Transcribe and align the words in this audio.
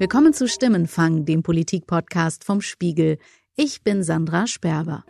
Willkommen 0.00 0.32
zu 0.32 0.48
Stimmenfang, 0.48 1.26
dem 1.26 1.42
Politik-Podcast 1.42 2.44
vom 2.44 2.62
Spiegel. 2.62 3.18
Ich 3.54 3.82
bin 3.82 4.02
Sandra 4.02 4.46
Sperber. 4.46 5.04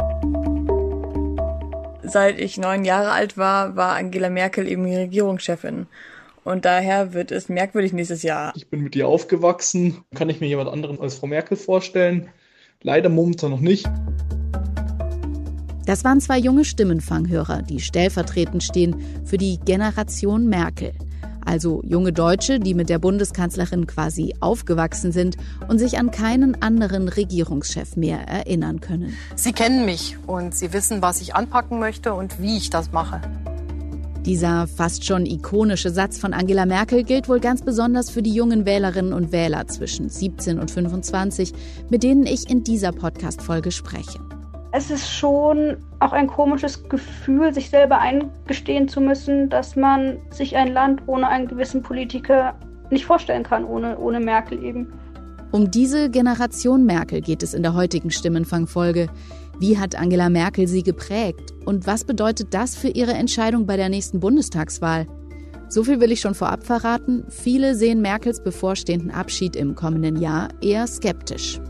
Seit 2.03 2.41
ich 2.41 2.59
neun 2.59 2.85
Jahre 2.85 3.13
alt 3.13 3.39
war, 3.39 3.77
war 3.77 3.95
Angela 3.95 4.31
Merkel 4.31 4.67
eben 4.67 4.85
die 4.85 4.97
Regierungschefin. 4.97 5.87
Und 6.43 6.65
daher 6.65 7.15
wird 7.15 7.31
es 7.31 7.49
merkwürdig 7.49 7.93
nächstes 7.93 8.25
Jahr. 8.25 8.53
Ich 8.57 8.69
bin 8.69 8.83
mit 8.83 8.97
ihr 8.97 9.07
aufgewachsen. 9.07 9.99
Kann 10.17 10.29
ich 10.29 10.41
mir 10.41 10.49
jemand 10.49 10.69
anderen 10.69 10.99
als 10.99 11.15
Frau 11.15 11.29
Merkel 11.29 11.57
vorstellen? 11.57 12.29
Leider 12.83 13.11
momentan 13.11 13.53
noch 13.53 13.61
nicht. 13.61 13.89
Das 15.87 16.03
waren 16.03 16.21
zwei 16.21 16.39
junge 16.39 16.65
Stimmenfanghörer, 16.65 17.63
die 17.63 17.79
stellvertretend 17.79 18.65
stehen 18.65 18.97
für 19.25 19.39
die 19.39 19.61
Generation 19.65 20.49
Merkel. 20.49 20.95
Also 21.51 21.83
junge 21.85 22.13
Deutsche, 22.13 22.61
die 22.61 22.75
mit 22.75 22.89
der 22.89 23.01
Bundeskanzlerin 23.01 23.89
quasi 23.89 24.37
aufgewachsen 24.39 25.11
sind 25.11 25.37
und 25.67 25.81
sich 25.81 25.99
an 25.99 26.13
keinen 26.13 26.63
anderen 26.63 27.09
Regierungschef 27.09 27.97
mehr 27.97 28.21
erinnern 28.29 28.81
können. 28.81 29.17
Sie 29.35 29.53
kennen 29.53 29.85
mich 29.85 30.17
und 30.29 30.55
Sie 30.55 30.73
wissen, 30.73 31.03
was 31.03 31.21
ich 31.21 31.35
anpacken 31.35 31.81
möchte 31.81 32.15
und 32.15 32.41
wie 32.41 32.57
ich 32.57 32.71
das 32.71 32.93
mache. 32.93 33.21
Dieser 34.25 34.69
fast 34.69 35.05
schon 35.05 35.27
ikonische 35.27 35.91
Satz 35.91 36.19
von 36.19 36.35
Angela 36.35 36.67
Merkel 36.67 37.03
gilt 37.03 37.29
wohl 37.29 37.41
ganz 37.41 37.63
besonders 37.63 38.11
für 38.11 38.23
die 38.23 38.33
jungen 38.33 38.65
Wählerinnen 38.65 39.13
und 39.13 39.33
Wähler 39.33 39.67
zwischen 39.67 40.09
17 40.09 40.61
und 40.61 40.71
25, 40.71 41.53
mit 41.89 42.05
denen 42.05 42.27
ich 42.27 42.49
in 42.49 42.63
dieser 42.63 42.93
Podcast-Folge 42.93 43.73
spreche. 43.73 44.21
Es 44.73 44.91
ist 44.91 45.11
schon 45.11 45.79
auch 45.99 46.13
ein 46.13 46.29
komisches 46.29 46.89
Gefühl, 46.89 47.53
sich 47.53 47.71
selber 47.71 47.99
eingestehen 47.99 48.89
zu 48.89 49.01
müssen, 49.01 49.49
dass 49.49 49.75
man 49.75 50.19
sich 50.31 50.57
ein 50.57 50.73
Land 50.73 51.03
ohne 51.07 51.27
einen 51.27 51.49
gewissen 51.49 51.83
Politiker 51.83 52.55
nicht 52.91 53.05
vorstellen 53.05 53.43
kann, 53.43 53.65
ohne, 53.65 53.99
ohne 53.99 54.21
Merkel 54.21 54.63
eben. 54.63 54.93
Um 55.51 55.71
diese 55.71 56.09
Generation 56.11 56.87
Merkel 56.87 57.21
geht 57.21 57.43
es 57.43 57.55
in 57.55 57.65
der 57.65 57.75
heutigen 57.75 58.13
Stimmenfangfolge. 58.13 59.09
Wie 59.59 59.77
hat 59.77 59.97
Angela 59.97 60.29
Merkel 60.29 60.69
sie 60.69 60.85
geprägt? 60.85 61.53
Und 61.65 61.89
was 61.89 62.05
bedeutet 62.05 62.55
das 62.55 62.77
für 62.77 62.89
ihre 62.89 63.13
Entscheidung 63.15 63.67
bei 63.67 63.77
der 63.77 63.89
nächsten 63.89 64.21
Bundestagswahl? 64.21 65.09
So 65.69 65.83
viel 65.85 66.01
will 66.01 66.13
ich 66.13 66.21
schon 66.21 66.35
vorab 66.35 66.65
verraten. 66.65 67.25
Viele 67.29 67.75
sehen 67.75 68.01
Merkels 68.01 68.43
bevorstehenden 68.43 69.11
Abschied 69.11 69.57
im 69.57 69.75
kommenden 69.75 70.17
Jahr 70.17 70.49
eher 70.61 70.87
skeptisch. 70.87 71.61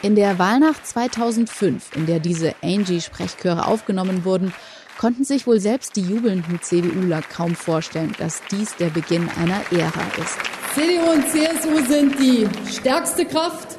In 0.00 0.14
der 0.14 0.38
Wahlnacht 0.38 0.86
2005, 0.86 1.96
in 1.96 2.06
der 2.06 2.20
diese 2.20 2.54
Angie-Sprechchöre 2.62 3.66
aufgenommen 3.66 4.24
wurden, 4.24 4.54
konnten 4.96 5.24
sich 5.24 5.48
wohl 5.48 5.58
selbst 5.58 5.96
die 5.96 6.02
jubelnden 6.02 6.60
CDUler 6.62 7.20
kaum 7.20 7.56
vorstellen, 7.56 8.14
dass 8.16 8.40
dies 8.48 8.76
der 8.76 8.90
Beginn 8.90 9.28
einer 9.30 9.60
Ära 9.72 10.06
ist. 10.20 10.38
CDU 10.74 11.10
und 11.10 11.28
CSU 11.28 11.84
sind 11.88 12.16
die 12.20 12.46
stärkste 12.70 13.24
Kraft. 13.24 13.76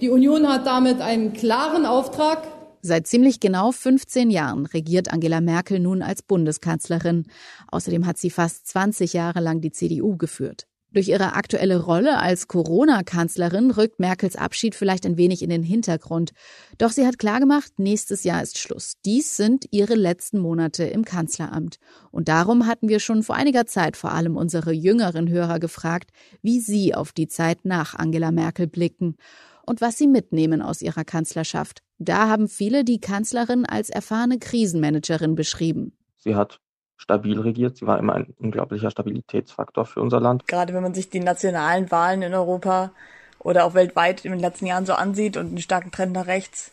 Die 0.00 0.10
Union 0.10 0.48
hat 0.48 0.66
damit 0.66 1.00
einen 1.00 1.32
klaren 1.32 1.86
Auftrag. 1.86 2.42
Seit 2.80 3.06
ziemlich 3.06 3.38
genau 3.38 3.70
15 3.70 4.30
Jahren 4.30 4.66
regiert 4.66 5.12
Angela 5.12 5.40
Merkel 5.40 5.78
nun 5.78 6.02
als 6.02 6.22
Bundeskanzlerin. 6.22 7.26
Außerdem 7.68 8.04
hat 8.04 8.18
sie 8.18 8.30
fast 8.30 8.66
20 8.66 9.12
Jahre 9.12 9.38
lang 9.38 9.60
die 9.60 9.70
CDU 9.70 10.16
geführt. 10.16 10.66
Durch 10.92 11.08
ihre 11.08 11.34
aktuelle 11.34 11.80
Rolle 11.80 12.18
als 12.18 12.48
Corona-Kanzlerin 12.48 13.70
rückt 13.70 13.98
Merkels 13.98 14.36
Abschied 14.36 14.74
vielleicht 14.74 15.06
ein 15.06 15.16
wenig 15.16 15.42
in 15.42 15.48
den 15.48 15.62
Hintergrund. 15.62 16.32
Doch 16.76 16.90
sie 16.90 17.06
hat 17.06 17.18
klargemacht, 17.18 17.78
nächstes 17.78 18.24
Jahr 18.24 18.42
ist 18.42 18.58
Schluss. 18.58 18.94
Dies 19.06 19.36
sind 19.36 19.64
ihre 19.70 19.94
letzten 19.94 20.38
Monate 20.38 20.84
im 20.84 21.06
Kanzleramt. 21.06 21.78
Und 22.10 22.28
darum 22.28 22.66
hatten 22.66 22.90
wir 22.90 23.00
schon 23.00 23.22
vor 23.22 23.36
einiger 23.36 23.64
Zeit 23.64 23.96
vor 23.96 24.12
allem 24.12 24.36
unsere 24.36 24.72
jüngeren 24.72 25.30
Hörer 25.30 25.60
gefragt, 25.60 26.10
wie 26.42 26.60
sie 26.60 26.94
auf 26.94 27.12
die 27.12 27.28
Zeit 27.28 27.64
nach 27.64 27.94
Angela 27.94 28.30
Merkel 28.30 28.66
blicken 28.66 29.16
und 29.64 29.80
was 29.80 29.96
sie 29.96 30.06
mitnehmen 30.06 30.60
aus 30.60 30.82
ihrer 30.82 31.04
Kanzlerschaft. 31.04 31.82
Da 31.98 32.28
haben 32.28 32.48
viele 32.48 32.84
die 32.84 33.00
Kanzlerin 33.00 33.64
als 33.64 33.88
erfahrene 33.88 34.38
Krisenmanagerin 34.38 35.36
beschrieben. 35.36 35.96
Sie 36.18 36.34
hat 36.34 36.60
stabil 37.02 37.38
regiert. 37.38 37.76
Sie 37.76 37.86
war 37.86 37.98
immer 37.98 38.14
ein 38.14 38.32
unglaublicher 38.38 38.90
Stabilitätsfaktor 38.90 39.84
für 39.84 40.00
unser 40.00 40.20
Land. 40.20 40.46
Gerade 40.46 40.72
wenn 40.72 40.82
man 40.82 40.94
sich 40.94 41.10
die 41.10 41.20
nationalen 41.20 41.90
Wahlen 41.90 42.22
in 42.22 42.32
Europa 42.32 42.92
oder 43.40 43.64
auch 43.64 43.74
weltweit 43.74 44.24
in 44.24 44.30
den 44.30 44.40
letzten 44.40 44.66
Jahren 44.66 44.86
so 44.86 44.94
ansieht 44.94 45.36
und 45.36 45.48
einen 45.48 45.58
starken 45.58 45.90
Trend 45.90 46.12
nach 46.12 46.26
rechts, 46.26 46.70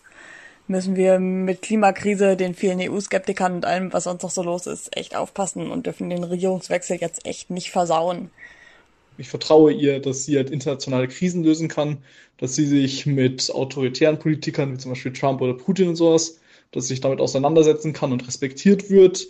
müssen 0.67 0.95
wir 0.95 1.19
mit 1.19 1.63
Klimakrise, 1.63 2.37
den 2.37 2.53
vielen 2.53 2.79
EU-Skeptikern 2.79 3.55
und 3.55 3.65
allem, 3.65 3.91
was 3.91 4.03
sonst 4.03 4.21
noch 4.21 4.29
so 4.29 4.43
los 4.43 4.67
ist, 4.67 4.95
echt 4.95 5.15
aufpassen 5.15 5.71
und 5.71 5.87
dürfen 5.87 6.11
den 6.11 6.23
Regierungswechsel 6.23 6.97
jetzt 6.97 7.25
echt 7.25 7.49
nicht 7.49 7.71
versauen. 7.71 8.29
Ich 9.17 9.29
vertraue 9.29 9.73
ihr, 9.73 9.99
dass 9.99 10.25
sie 10.25 10.37
halt 10.37 10.51
internationale 10.51 11.07
Krisen 11.07 11.43
lösen 11.43 11.67
kann, 11.67 11.97
dass 12.37 12.55
sie 12.55 12.67
sich 12.67 13.07
mit 13.07 13.51
autoritären 13.51 14.19
Politikern 14.19 14.73
wie 14.73 14.77
zum 14.77 14.91
Beispiel 14.91 15.11
Trump 15.11 15.41
oder 15.41 15.55
Putin 15.55 15.89
und 15.89 15.95
sowas, 15.95 16.39
dass 16.71 16.83
sie 16.83 16.93
sich 16.93 17.01
damit 17.01 17.19
auseinandersetzen 17.19 17.91
kann 17.91 18.11
und 18.11 18.27
respektiert 18.27 18.91
wird 18.91 19.27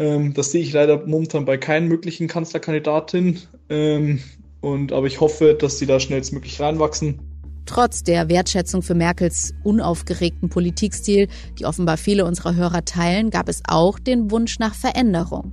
ähm, 0.00 0.32
das 0.32 0.50
sehe 0.50 0.62
ich 0.62 0.72
leider 0.72 1.06
momentan 1.06 1.44
bei 1.44 1.58
keinen 1.58 1.86
möglichen 1.86 2.26
Kanzlerkandidatin. 2.26 3.38
Ähm, 3.68 4.20
und, 4.62 4.92
aber 4.92 5.06
ich 5.06 5.20
hoffe, 5.20 5.54
dass 5.54 5.78
sie 5.78 5.86
da 5.86 6.00
schnellstmöglich 6.00 6.58
reinwachsen. 6.60 7.20
Trotz 7.66 8.02
der 8.02 8.28
Wertschätzung 8.28 8.82
für 8.82 8.94
Merkels 8.94 9.52
unaufgeregten 9.62 10.48
Politikstil, 10.48 11.28
die 11.58 11.66
offenbar 11.66 11.98
viele 11.98 12.24
unserer 12.24 12.56
Hörer 12.56 12.84
teilen, 12.84 13.30
gab 13.30 13.48
es 13.48 13.62
auch 13.68 13.98
den 13.98 14.30
Wunsch 14.30 14.58
nach 14.58 14.74
Veränderung. 14.74 15.52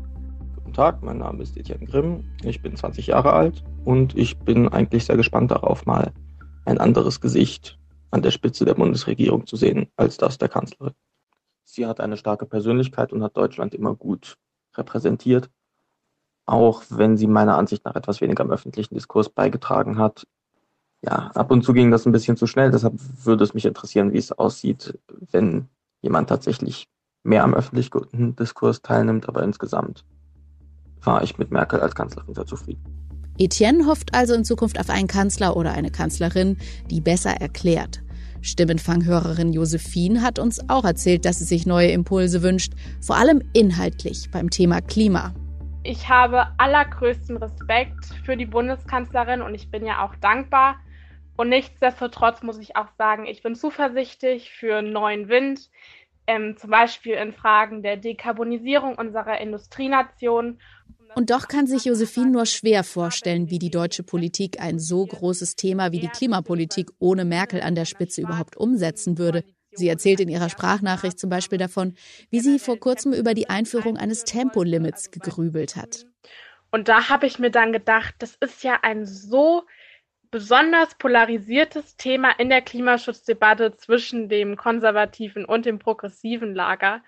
Guten 0.55 0.73
Tag, 0.73 1.03
mein 1.03 1.17
Name 1.19 1.43
ist 1.43 1.57
Etienne 1.57 1.85
Grimm, 1.85 2.23
ich 2.43 2.61
bin 2.61 2.75
20 2.75 3.07
Jahre 3.07 3.33
alt 3.33 3.63
und 3.85 4.17
ich 4.17 4.37
bin 4.39 4.67
eigentlich 4.69 5.05
sehr 5.05 5.17
gespannt 5.17 5.51
darauf, 5.51 5.85
mal 5.85 6.11
ein 6.65 6.77
anderes 6.77 7.21
Gesicht 7.21 7.77
an 8.11 8.21
der 8.21 8.31
Spitze 8.31 8.65
der 8.65 8.75
Bundesregierung 8.75 9.45
zu 9.45 9.57
sehen 9.57 9.87
als 9.97 10.17
das 10.17 10.37
der 10.37 10.49
Kanzlerin. 10.49 10.93
Sie 11.69 11.85
hat 11.85 11.99
eine 11.99 12.15
starke 12.15 12.45
Persönlichkeit 12.45 13.11
und 13.11 13.21
hat 13.21 13.35
Deutschland 13.35 13.75
immer 13.75 13.93
gut 13.93 14.37
repräsentiert, 14.75 15.49
auch 16.45 16.81
wenn 16.89 17.17
sie 17.17 17.27
meiner 17.27 17.57
Ansicht 17.57 17.83
nach 17.83 17.95
etwas 17.95 18.21
weniger 18.21 18.43
im 18.43 18.51
öffentlichen 18.51 18.95
Diskurs 18.95 19.29
beigetragen 19.29 19.97
hat. 19.97 20.25
Ja, 21.01 21.29
ab 21.35 21.51
und 21.51 21.63
zu 21.63 21.73
ging 21.73 21.91
das 21.91 22.05
ein 22.05 22.13
bisschen 22.13 22.37
zu 22.37 22.47
schnell, 22.47 22.71
deshalb 22.71 22.93
würde 23.25 23.43
es 23.43 23.53
mich 23.53 23.65
interessieren, 23.65 24.13
wie 24.13 24.17
es 24.17 24.31
aussieht, 24.31 24.97
wenn 25.31 25.67
jemand 26.01 26.29
tatsächlich 26.29 26.87
mehr 27.23 27.43
am 27.43 27.53
öffentlichen 27.53 28.35
Diskurs 28.37 28.81
teilnimmt, 28.81 29.27
aber 29.27 29.43
insgesamt 29.43 30.05
war 31.01 31.21
ich 31.21 31.37
mit 31.37 31.51
Merkel 31.51 31.81
als 31.81 31.95
Kanzlerin 31.95 32.33
sehr 32.33 32.45
zufrieden. 32.45 32.81
Etienne 33.37 33.85
hofft 33.85 34.15
also 34.15 34.33
in 34.33 34.45
Zukunft 34.45 34.79
auf 34.79 34.89
einen 34.89 35.07
Kanzler 35.07 35.57
oder 35.57 35.73
eine 35.73 35.91
Kanzlerin, 35.91 36.57
die 36.89 37.01
besser 37.01 37.31
erklärt, 37.31 38.01
Stimmenfanghörerin 38.41 39.53
Josephine 39.53 40.21
hat 40.21 40.39
uns 40.39 40.69
auch 40.69 40.85
erzählt, 40.85 41.25
dass 41.25 41.39
sie 41.39 41.45
sich 41.45 41.65
neue 41.65 41.91
Impulse 41.91 42.43
wünscht, 42.43 42.73
vor 43.01 43.17
allem 43.17 43.41
inhaltlich 43.53 44.29
beim 44.31 44.49
Thema 44.49 44.81
Klima. 44.81 45.33
Ich 45.83 46.09
habe 46.09 46.47
allergrößten 46.57 47.37
Respekt 47.37 48.05
für 48.25 48.35
die 48.35 48.45
Bundeskanzlerin 48.45 49.41
und 49.41 49.55
ich 49.55 49.71
bin 49.71 49.85
ja 49.85 50.05
auch 50.05 50.15
dankbar. 50.15 50.75
Und 51.37 51.49
nichtsdestotrotz 51.49 52.41
muss 52.41 52.57
ich 52.57 52.75
auch 52.75 52.89
sagen, 52.97 53.25
ich 53.25 53.43
bin 53.43 53.55
zuversichtlich 53.55 54.51
für 54.51 54.81
neuen 54.81 55.29
Wind, 55.29 55.69
ähm, 56.25 56.57
zum 56.57 56.71
Beispiel 56.71 57.13
in 57.13 57.31
Fragen 57.31 57.83
der 57.83 57.95
Dekarbonisierung 57.95 58.95
unserer 58.95 59.39
Industrienation 59.39 60.59
und 61.17 61.31
doch 61.31 61.47
kann 61.47 61.65
sich 61.65 61.85
Josephine 61.85 62.29
nur 62.29 62.45
schwer 62.45 62.83
vorstellen, 62.83 63.49
wie 63.49 63.57
die 63.57 63.71
deutsche 63.71 64.03
Politik 64.03 64.61
ein 64.61 64.77
so 64.77 65.03
großes 65.03 65.55
Thema 65.55 65.91
wie 65.91 65.99
die 65.99 66.09
Klimapolitik 66.09 66.91
ohne 66.99 67.25
Merkel 67.25 67.59
an 67.61 67.73
der 67.73 67.85
Spitze 67.85 68.21
überhaupt 68.21 68.55
umsetzen 68.55 69.17
würde. 69.17 69.43
Sie 69.71 69.87
erzählt 69.89 70.19
in 70.19 70.29
ihrer 70.29 70.49
Sprachnachricht 70.49 71.17
zum 71.17 71.31
Beispiel 71.31 71.57
davon, 71.57 71.95
wie 72.29 72.39
sie 72.39 72.59
vor 72.59 72.79
kurzem 72.79 73.13
über 73.13 73.33
die 73.33 73.49
Einführung 73.49 73.97
eines 73.97 74.25
Tempolimits 74.25 75.09
gegrübelt 75.09 75.75
hat. 75.75 76.05
Und 76.69 76.87
da 76.87 77.09
habe 77.09 77.25
ich 77.25 77.39
mir 77.39 77.49
dann 77.49 77.73
gedacht, 77.73 78.13
das 78.19 78.35
ist 78.35 78.63
ja 78.63 78.77
ein 78.83 79.07
so 79.07 79.63
besonders 80.29 80.93
polarisiertes 80.99 81.97
Thema 81.97 82.29
in 82.37 82.49
der 82.49 82.61
Klimaschutzdebatte 82.61 83.75
zwischen 83.77 84.29
dem 84.29 84.55
konservativen 84.55 85.45
und 85.45 85.65
dem 85.65 85.79
progressiven 85.79 86.53
Lager, 86.53 87.01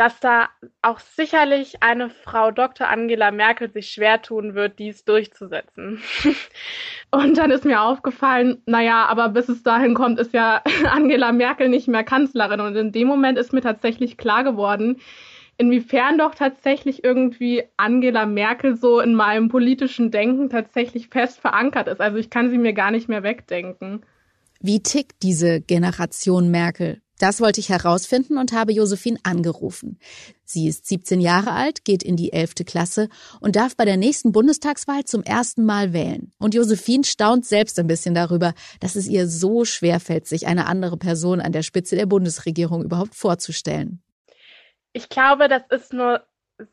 dass 0.00 0.18
da 0.18 0.48
auch 0.80 0.98
sicherlich 0.98 1.82
eine 1.82 2.08
Frau 2.08 2.52
Dr. 2.52 2.88
Angela 2.88 3.30
Merkel 3.30 3.70
sich 3.70 3.90
schwer 3.90 4.22
tun 4.22 4.54
wird, 4.54 4.78
dies 4.78 5.04
durchzusetzen. 5.04 6.00
Und 7.10 7.36
dann 7.36 7.50
ist 7.50 7.66
mir 7.66 7.82
aufgefallen, 7.82 8.62
naja, 8.64 9.04
aber 9.04 9.28
bis 9.28 9.50
es 9.50 9.62
dahin 9.62 9.92
kommt, 9.92 10.18
ist 10.18 10.32
ja 10.32 10.62
Angela 10.90 11.32
Merkel 11.32 11.68
nicht 11.68 11.86
mehr 11.86 12.02
Kanzlerin. 12.02 12.60
Und 12.60 12.76
in 12.76 12.92
dem 12.92 13.08
Moment 13.08 13.36
ist 13.36 13.52
mir 13.52 13.60
tatsächlich 13.60 14.16
klar 14.16 14.42
geworden, 14.42 14.96
inwiefern 15.58 16.16
doch 16.16 16.34
tatsächlich 16.34 17.04
irgendwie 17.04 17.64
Angela 17.76 18.24
Merkel 18.24 18.76
so 18.76 19.00
in 19.00 19.14
meinem 19.14 19.50
politischen 19.50 20.10
Denken 20.10 20.48
tatsächlich 20.48 21.08
fest 21.08 21.40
verankert 21.40 21.88
ist. 21.88 22.00
Also 22.00 22.16
ich 22.16 22.30
kann 22.30 22.48
sie 22.48 22.56
mir 22.56 22.72
gar 22.72 22.90
nicht 22.90 23.10
mehr 23.10 23.22
wegdenken. 23.22 24.00
Wie 24.60 24.80
tickt 24.82 25.22
diese 25.22 25.60
Generation 25.60 26.50
Merkel? 26.50 27.02
Das 27.20 27.42
wollte 27.42 27.60
ich 27.60 27.68
herausfinden 27.68 28.38
und 28.38 28.52
habe 28.52 28.72
Josephine 28.72 29.18
angerufen. 29.24 29.98
Sie 30.42 30.66
ist 30.66 30.86
17 30.86 31.20
Jahre 31.20 31.52
alt, 31.52 31.84
geht 31.84 32.02
in 32.02 32.16
die 32.16 32.32
11. 32.32 32.64
Klasse 32.66 33.10
und 33.40 33.56
darf 33.56 33.76
bei 33.76 33.84
der 33.84 33.98
nächsten 33.98 34.32
Bundestagswahl 34.32 35.04
zum 35.04 35.22
ersten 35.22 35.66
Mal 35.66 35.92
wählen. 35.92 36.32
Und 36.38 36.54
Josephine 36.54 37.04
staunt 37.04 37.44
selbst 37.44 37.78
ein 37.78 37.86
bisschen 37.86 38.14
darüber, 38.14 38.54
dass 38.80 38.96
es 38.96 39.06
ihr 39.06 39.28
so 39.28 39.66
schwer 39.66 40.00
fällt, 40.00 40.26
sich 40.26 40.46
eine 40.46 40.66
andere 40.66 40.96
Person 40.96 41.42
an 41.42 41.52
der 41.52 41.62
Spitze 41.62 41.94
der 41.94 42.06
Bundesregierung 42.06 42.82
überhaupt 42.82 43.14
vorzustellen. 43.14 44.02
Ich 44.94 45.10
glaube, 45.10 45.48
das 45.48 45.62
ist 45.68 45.92
nur 45.92 46.24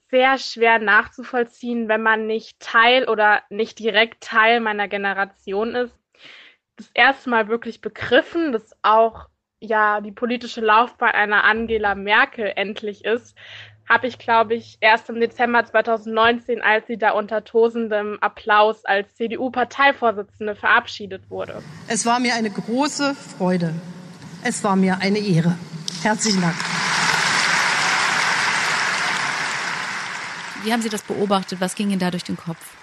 sehr 0.10 0.38
schwer 0.38 0.80
nachzuvollziehen, 0.80 1.90
wenn 1.90 2.02
man 2.02 2.26
nicht 2.26 2.58
Teil 2.62 3.10
oder 3.10 3.42
nicht 3.50 3.80
direkt 3.80 4.24
Teil 4.24 4.62
meiner 4.62 4.88
Generation 4.88 5.76
ist. 5.76 5.94
Das 6.78 6.90
erste 6.94 7.30
Mal 7.30 7.50
wirklich 7.50 7.82
begriffen, 7.82 8.54
dass 8.54 8.72
auch 8.82 9.28
ja 9.60 10.02
die 10.02 10.12
politische 10.12 10.62
Laufbahn 10.62 11.12
einer 11.12 11.44
Angela 11.44 11.96
Merkel 11.96 12.52
endlich 12.56 13.06
ist, 13.06 13.36
habe 13.90 14.08
ich, 14.08 14.18
glaube 14.18 14.54
ich, 14.54 14.78
erst 14.82 15.10
im 15.10 15.20
Dezember 15.20 15.64
2019, 15.64 16.62
als 16.62 16.88
sie 16.88 16.98
da 16.98 17.12
unter 17.12 17.46
tosendem 17.46 18.18
Applaus 18.20 18.84
als 18.84 19.16
CDU-Parteivorsitzende 19.16 20.56
verabschiedet 20.56 21.30
wurde. 21.30 21.64
Es 21.88 22.06
war 22.06 22.20
mir 22.20 22.36
eine 22.36 22.50
große 22.50 23.16
Freude. 23.16 23.74
Es 24.44 24.64
war 24.64 24.76
mir 24.76 24.98
eine 25.00 25.20
Ehre. 25.20 25.58
Herzlichen 26.04 26.42
Dank. 26.42 26.56
Wie 30.64 30.74
haben 30.74 30.82
Sie 30.82 30.90
das 30.90 31.04
beobachtet? 31.04 31.62
Was 31.62 31.76
ging 31.76 31.90
Ihnen 31.90 32.00
da 32.00 32.12
durch 32.12 32.26
den 32.26 32.36
Kopf? 32.36 32.77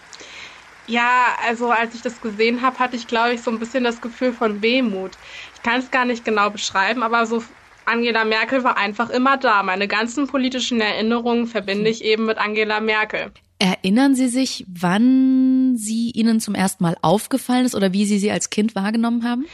Ja, 0.87 1.37
also 1.47 1.71
als 1.71 1.95
ich 1.95 2.03
das 2.03 2.21
gesehen 2.21 2.63
habe, 2.63 2.79
hatte 2.79 2.97
ich, 2.97 3.07
glaube 3.07 3.35
ich, 3.35 3.43
so 3.43 3.51
ein 3.51 3.59
bisschen 3.59 3.85
das 3.85 4.01
Gefühl 4.01 4.33
von 4.33 4.63
Wehmut. 4.63 5.13
Ich 5.55 5.63
kann 5.63 5.81
es 5.81 5.91
gar 5.91 6.05
nicht 6.05 6.25
genau 6.25 6.51
beschreiben, 6.51 7.03
aber 7.03 7.25
so 7.27 7.43
Angela 7.87 8.25
Merkel 8.25 8.65
war 8.65 8.77
einfach 8.77 9.11
immer 9.11 9.37
da. 9.37 9.63
Meine 9.63 9.89
ganzen 9.89 10.27
politischen 10.27 10.81
Erinnerungen 10.81 11.47
verbinde 11.47 11.91
ich 11.91 12.05
eben 12.05 12.27
mit 12.27 12.39
Angela 12.39 12.81
Merkel. 12.81 13.33
Erinnern 13.59 14.15
Sie 14.15 14.29
sich, 14.29 14.65
wann 14.69 15.77
sie 15.77 16.11
Ihnen 16.11 16.41
zum 16.41 16.55
ersten 16.55 16.83
Mal 16.83 16.97
aufgefallen 17.03 17.65
ist 17.65 17.75
oder 17.75 17.93
wie 17.93 18.05
Sie 18.05 18.19
sie 18.19 18.31
als 18.31 18.51
Kind 18.51 18.75
wahrgenommen 18.75 19.25
haben? 19.25 19.47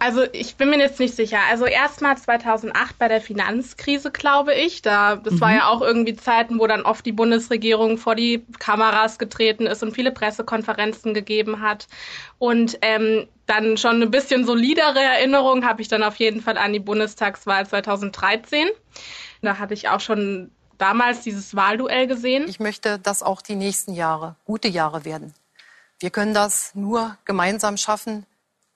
Also 0.00 0.24
ich 0.32 0.56
bin 0.56 0.70
mir 0.70 0.78
jetzt 0.78 1.00
nicht 1.00 1.14
sicher. 1.14 1.38
Also 1.50 1.66
erstmal 1.66 2.16
2008 2.16 2.98
bei 2.98 3.08
der 3.08 3.20
Finanzkrise, 3.20 4.10
glaube 4.12 4.54
ich. 4.54 4.82
Da, 4.82 5.16
das 5.16 5.34
mhm. 5.34 5.40
war 5.40 5.52
ja 5.52 5.68
auch 5.68 5.80
irgendwie 5.80 6.14
Zeiten, 6.14 6.58
wo 6.60 6.66
dann 6.66 6.82
oft 6.82 7.04
die 7.04 7.12
Bundesregierung 7.12 7.98
vor 7.98 8.14
die 8.14 8.44
Kameras 8.58 9.18
getreten 9.18 9.66
ist 9.66 9.82
und 9.82 9.92
viele 9.92 10.12
Pressekonferenzen 10.12 11.14
gegeben 11.14 11.60
hat. 11.60 11.88
Und 12.38 12.78
ähm, 12.82 13.26
dann 13.46 13.76
schon 13.76 14.02
ein 14.02 14.10
bisschen 14.10 14.44
solidere 14.44 15.00
Erinnerung 15.00 15.64
habe 15.64 15.82
ich 15.82 15.88
dann 15.88 16.02
auf 16.02 16.16
jeden 16.16 16.42
Fall 16.42 16.58
an 16.58 16.72
die 16.72 16.80
Bundestagswahl 16.80 17.66
2013. 17.66 18.68
Da 19.42 19.58
hatte 19.58 19.74
ich 19.74 19.88
auch 19.88 20.00
schon 20.00 20.50
damals 20.78 21.22
dieses 21.22 21.56
Wahlduell 21.56 22.06
gesehen. 22.06 22.46
Ich 22.48 22.60
möchte, 22.60 22.98
dass 22.98 23.22
auch 23.22 23.42
die 23.42 23.56
nächsten 23.56 23.94
Jahre 23.94 24.36
gute 24.44 24.68
Jahre 24.68 25.04
werden. 25.04 25.34
Wir 25.98 26.10
können 26.10 26.34
das 26.34 26.72
nur 26.74 27.16
gemeinsam 27.24 27.76
schaffen, 27.76 28.24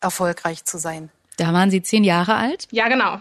erfolgreich 0.03 0.65
zu 0.65 0.79
sein. 0.79 1.11
Da 1.37 1.53
waren 1.53 1.71
Sie 1.71 1.83
zehn 1.83 2.05
Jahre 2.05 2.35
alt? 2.35 2.69
Ja, 2.71 2.89
genau. 2.89 3.19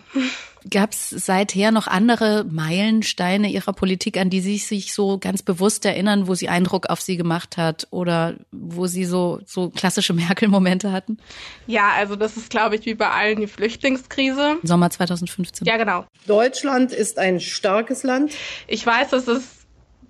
Gab 0.69 0.92
es 0.92 1.10
seither 1.10 1.72
noch 1.72 1.88
andere 1.88 2.44
Meilensteine 2.44 3.50
Ihrer 3.50 3.74
Politik, 3.74 4.18
an 4.18 4.30
die 4.30 4.42
Sie 4.42 4.57
sich 4.57 4.94
so 4.94 5.18
ganz 5.18 5.42
bewusst 5.42 5.86
erinnern, 5.86 6.28
wo 6.28 6.36
sie 6.36 6.50
Eindruck 6.50 6.88
auf 6.88 7.01
Sie 7.01 7.18
gemacht 7.18 7.57
hat 7.57 7.88
oder 7.89 8.36
wo 8.51 8.86
Sie 8.86 9.06
so, 9.06 9.39
so 9.45 9.69
klassische 9.69 10.13
Merkel-Momente 10.13 10.92
hatten? 10.92 11.18
Ja, 11.66 11.92
also 11.95 12.16
das 12.16 12.38
ist, 12.38 12.51
glaube 12.51 12.75
ich, 12.75 12.86
wie 12.86 12.94
bei 12.94 13.10
allen 13.10 13.39
die 13.39 13.48
Flüchtlingskrise. 13.48 14.57
Sommer 14.62 14.89
2015. 14.92 15.66
Ja, 15.66 15.78
genau. 15.78 16.06
Deutschland 16.28 16.92
ist 16.92 17.18
ein 17.18 17.39
starkes 17.39 18.04
Land. 18.04 18.33
Ich 18.68 18.86
weiß, 18.86 19.10
dass 19.10 19.28
es 19.28 19.62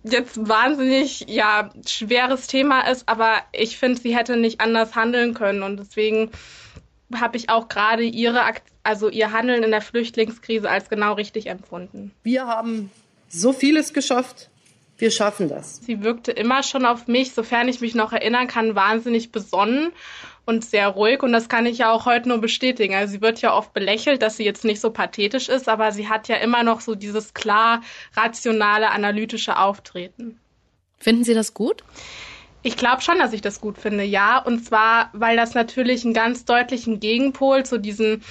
jetzt 0.03 0.49
wahnsinnig 0.49 1.25
ja 1.29 1.69
schweres 1.85 2.47
Thema 2.47 2.81
ist, 2.89 3.07
aber 3.07 3.35
ich 3.51 3.77
finde, 3.77 4.01
sie 4.01 4.15
hätte 4.17 4.35
nicht 4.35 4.59
anders 4.59 4.95
handeln 4.95 5.33
können 5.33 5.63
und 5.63 5.77
deswegen 5.77 6.31
habe 7.19 7.37
ich 7.37 7.49
auch 7.49 7.67
gerade 7.67 8.03
ihre, 8.03 8.41
also 8.83 9.09
ihr 9.09 9.31
Handeln 9.31 9.63
in 9.63 9.71
der 9.71 9.81
Flüchtlingskrise 9.81 10.69
als 10.69 10.89
genau 10.89 11.13
richtig 11.13 11.47
empfunden. 11.47 12.11
Wir 12.23 12.47
haben 12.47 12.91
so 13.29 13.53
vieles 13.53 13.93
geschafft. 13.93 14.49
Wir 14.97 15.09
schaffen 15.09 15.49
das. 15.49 15.77
Sie 15.83 16.03
wirkte 16.03 16.31
immer 16.31 16.61
schon 16.61 16.85
auf 16.85 17.07
mich, 17.07 17.33
sofern 17.33 17.67
ich 17.67 17.81
mich 17.81 17.95
noch 17.95 18.13
erinnern 18.13 18.47
kann, 18.47 18.75
wahnsinnig 18.75 19.31
besonnen 19.31 19.91
und 20.45 20.63
sehr 20.63 20.89
ruhig. 20.89 21.23
Und 21.23 21.31
das 21.31 21.49
kann 21.49 21.65
ich 21.65 21.79
ja 21.79 21.91
auch 21.91 22.05
heute 22.05 22.29
nur 22.29 22.39
bestätigen. 22.39 22.93
Also 22.93 23.13
sie 23.13 23.21
wird 23.21 23.41
ja 23.41 23.55
oft 23.55 23.73
belächelt, 23.73 24.21
dass 24.21 24.37
sie 24.37 24.43
jetzt 24.43 24.63
nicht 24.63 24.79
so 24.79 24.91
pathetisch 24.91 25.49
ist, 25.49 25.69
aber 25.69 25.91
sie 25.91 26.07
hat 26.07 26.27
ja 26.27 26.35
immer 26.35 26.61
noch 26.61 26.81
so 26.81 26.93
dieses 26.93 27.33
klar 27.33 27.81
rationale, 28.15 28.91
analytische 28.91 29.57
Auftreten. 29.57 30.39
Finden 30.99 31.23
Sie 31.23 31.33
das 31.33 31.55
gut? 31.55 31.83
Ich 32.63 32.77
glaube 32.77 33.01
schon, 33.01 33.19
dass 33.19 33.33
ich 33.33 33.41
das 33.41 33.59
gut 33.59 33.77
finde, 33.77 34.03
ja. 34.03 34.37
Und 34.37 34.63
zwar, 34.63 35.09
weil 35.13 35.35
das 35.35 35.53
natürlich 35.53 36.05
einen 36.05 36.13
ganz 36.13 36.45
deutlichen 36.45 36.99
Gegenpol 36.99 37.65
zu 37.65 37.79
diesen 37.79 38.23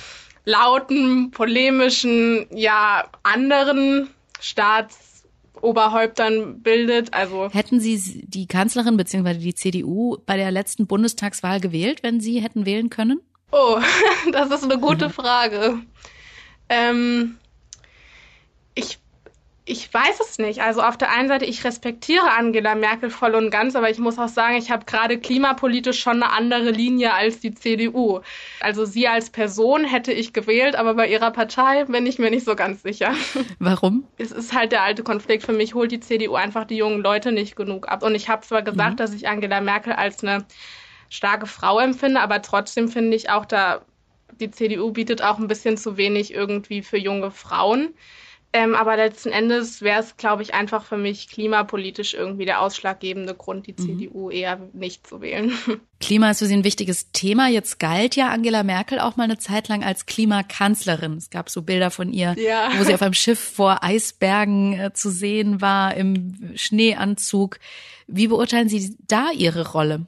lauten, 0.44 1.30
polemischen, 1.30 2.46
ja, 2.50 3.08
anderen 3.22 4.08
Staatsoberhäuptern 4.40 6.62
bildet. 6.62 7.12
Also 7.12 7.50
hätten 7.52 7.80
Sie 7.80 8.24
die 8.26 8.46
Kanzlerin 8.46 8.96
bzw. 8.96 9.34
die 9.34 9.54
CDU 9.54 10.16
bei 10.26 10.36
der 10.36 10.50
letzten 10.50 10.86
Bundestagswahl 10.86 11.60
gewählt, 11.60 12.02
wenn 12.02 12.20
Sie 12.20 12.40
hätten 12.40 12.66
wählen 12.66 12.90
können? 12.90 13.20
Oh, 13.52 13.78
das 14.32 14.50
ist 14.50 14.64
eine 14.64 14.78
gute 14.78 15.08
mhm. 15.08 15.12
Frage. 15.12 15.78
Ähm, 16.68 17.36
ich 18.74 18.98
ich 19.70 19.92
weiß 19.94 20.18
es 20.20 20.38
nicht. 20.38 20.62
Also 20.62 20.82
auf 20.82 20.96
der 20.98 21.12
einen 21.12 21.28
Seite, 21.28 21.44
ich 21.44 21.62
respektiere 21.62 22.32
Angela 22.36 22.74
Merkel 22.74 23.08
voll 23.08 23.36
und 23.36 23.50
ganz, 23.50 23.76
aber 23.76 23.88
ich 23.88 23.98
muss 23.98 24.18
auch 24.18 24.28
sagen, 24.28 24.56
ich 24.56 24.70
habe 24.72 24.84
gerade 24.84 25.16
klimapolitisch 25.18 26.00
schon 26.00 26.22
eine 26.22 26.32
andere 26.32 26.70
Linie 26.70 27.14
als 27.14 27.38
die 27.38 27.54
CDU. 27.54 28.20
Also 28.60 28.84
sie 28.84 29.06
als 29.06 29.30
Person 29.30 29.84
hätte 29.84 30.12
ich 30.12 30.32
gewählt, 30.32 30.74
aber 30.74 30.94
bei 30.94 31.08
ihrer 31.08 31.30
Partei 31.30 31.84
bin 31.84 32.04
ich 32.04 32.18
mir 32.18 32.30
nicht 32.30 32.44
so 32.44 32.56
ganz 32.56 32.82
sicher. 32.82 33.14
Warum? 33.60 34.08
Es 34.18 34.32
ist 34.32 34.52
halt 34.52 34.72
der 34.72 34.82
alte 34.82 35.04
Konflikt. 35.04 35.44
Für 35.44 35.52
mich 35.52 35.74
holt 35.74 35.92
die 35.92 36.00
CDU 36.00 36.34
einfach 36.34 36.64
die 36.64 36.76
jungen 36.76 37.00
Leute 37.00 37.30
nicht 37.30 37.54
genug 37.54 37.88
ab. 37.88 38.02
Und 38.02 38.16
ich 38.16 38.28
habe 38.28 38.44
zwar 38.44 38.62
gesagt, 38.62 38.94
mhm. 38.94 38.96
dass 38.96 39.14
ich 39.14 39.28
Angela 39.28 39.60
Merkel 39.60 39.92
als 39.92 40.24
eine 40.24 40.44
starke 41.10 41.46
Frau 41.46 41.78
empfinde, 41.78 42.20
aber 42.20 42.42
trotzdem 42.42 42.88
finde 42.88 43.16
ich 43.16 43.30
auch 43.30 43.44
da, 43.44 43.82
die 44.40 44.50
CDU 44.50 44.90
bietet 44.90 45.22
auch 45.22 45.38
ein 45.38 45.48
bisschen 45.48 45.76
zu 45.76 45.96
wenig 45.96 46.34
irgendwie 46.34 46.82
für 46.82 46.98
junge 46.98 47.30
Frauen. 47.30 47.94
Ähm, 48.52 48.74
aber 48.74 48.96
letzten 48.96 49.30
Endes 49.30 49.80
wäre 49.80 50.00
es, 50.00 50.16
glaube 50.16 50.42
ich, 50.42 50.54
einfach 50.54 50.84
für 50.84 50.96
mich 50.96 51.28
klimapolitisch 51.28 52.14
irgendwie 52.14 52.44
der 52.44 52.60
ausschlaggebende 52.60 53.34
Grund, 53.34 53.68
die 53.68 53.76
mhm. 53.78 53.98
CDU 53.98 54.30
eher 54.30 54.60
nicht 54.72 55.06
zu 55.06 55.20
wählen. 55.20 55.52
Klima 56.00 56.30
ist 56.30 56.40
für 56.40 56.46
Sie 56.46 56.54
ein 56.54 56.64
wichtiges 56.64 57.12
Thema. 57.12 57.48
Jetzt 57.48 57.78
galt 57.78 58.16
ja 58.16 58.30
Angela 58.30 58.64
Merkel 58.64 58.98
auch 58.98 59.16
mal 59.16 59.24
eine 59.24 59.38
Zeit 59.38 59.68
lang 59.68 59.84
als 59.84 60.06
Klimakanzlerin. 60.06 61.16
Es 61.16 61.30
gab 61.30 61.48
so 61.48 61.62
Bilder 61.62 61.92
von 61.92 62.12
ihr, 62.12 62.34
ja. 62.38 62.70
wo 62.76 62.82
sie 62.82 62.94
auf 62.94 63.02
einem 63.02 63.14
Schiff 63.14 63.38
vor 63.38 63.84
Eisbergen 63.84 64.72
äh, 64.72 64.92
zu 64.92 65.10
sehen 65.10 65.60
war, 65.60 65.94
im 65.94 66.52
Schneeanzug. 66.56 67.60
Wie 68.08 68.26
beurteilen 68.26 68.68
Sie 68.68 68.96
da 69.06 69.30
Ihre 69.30 69.70
Rolle? 69.70 70.06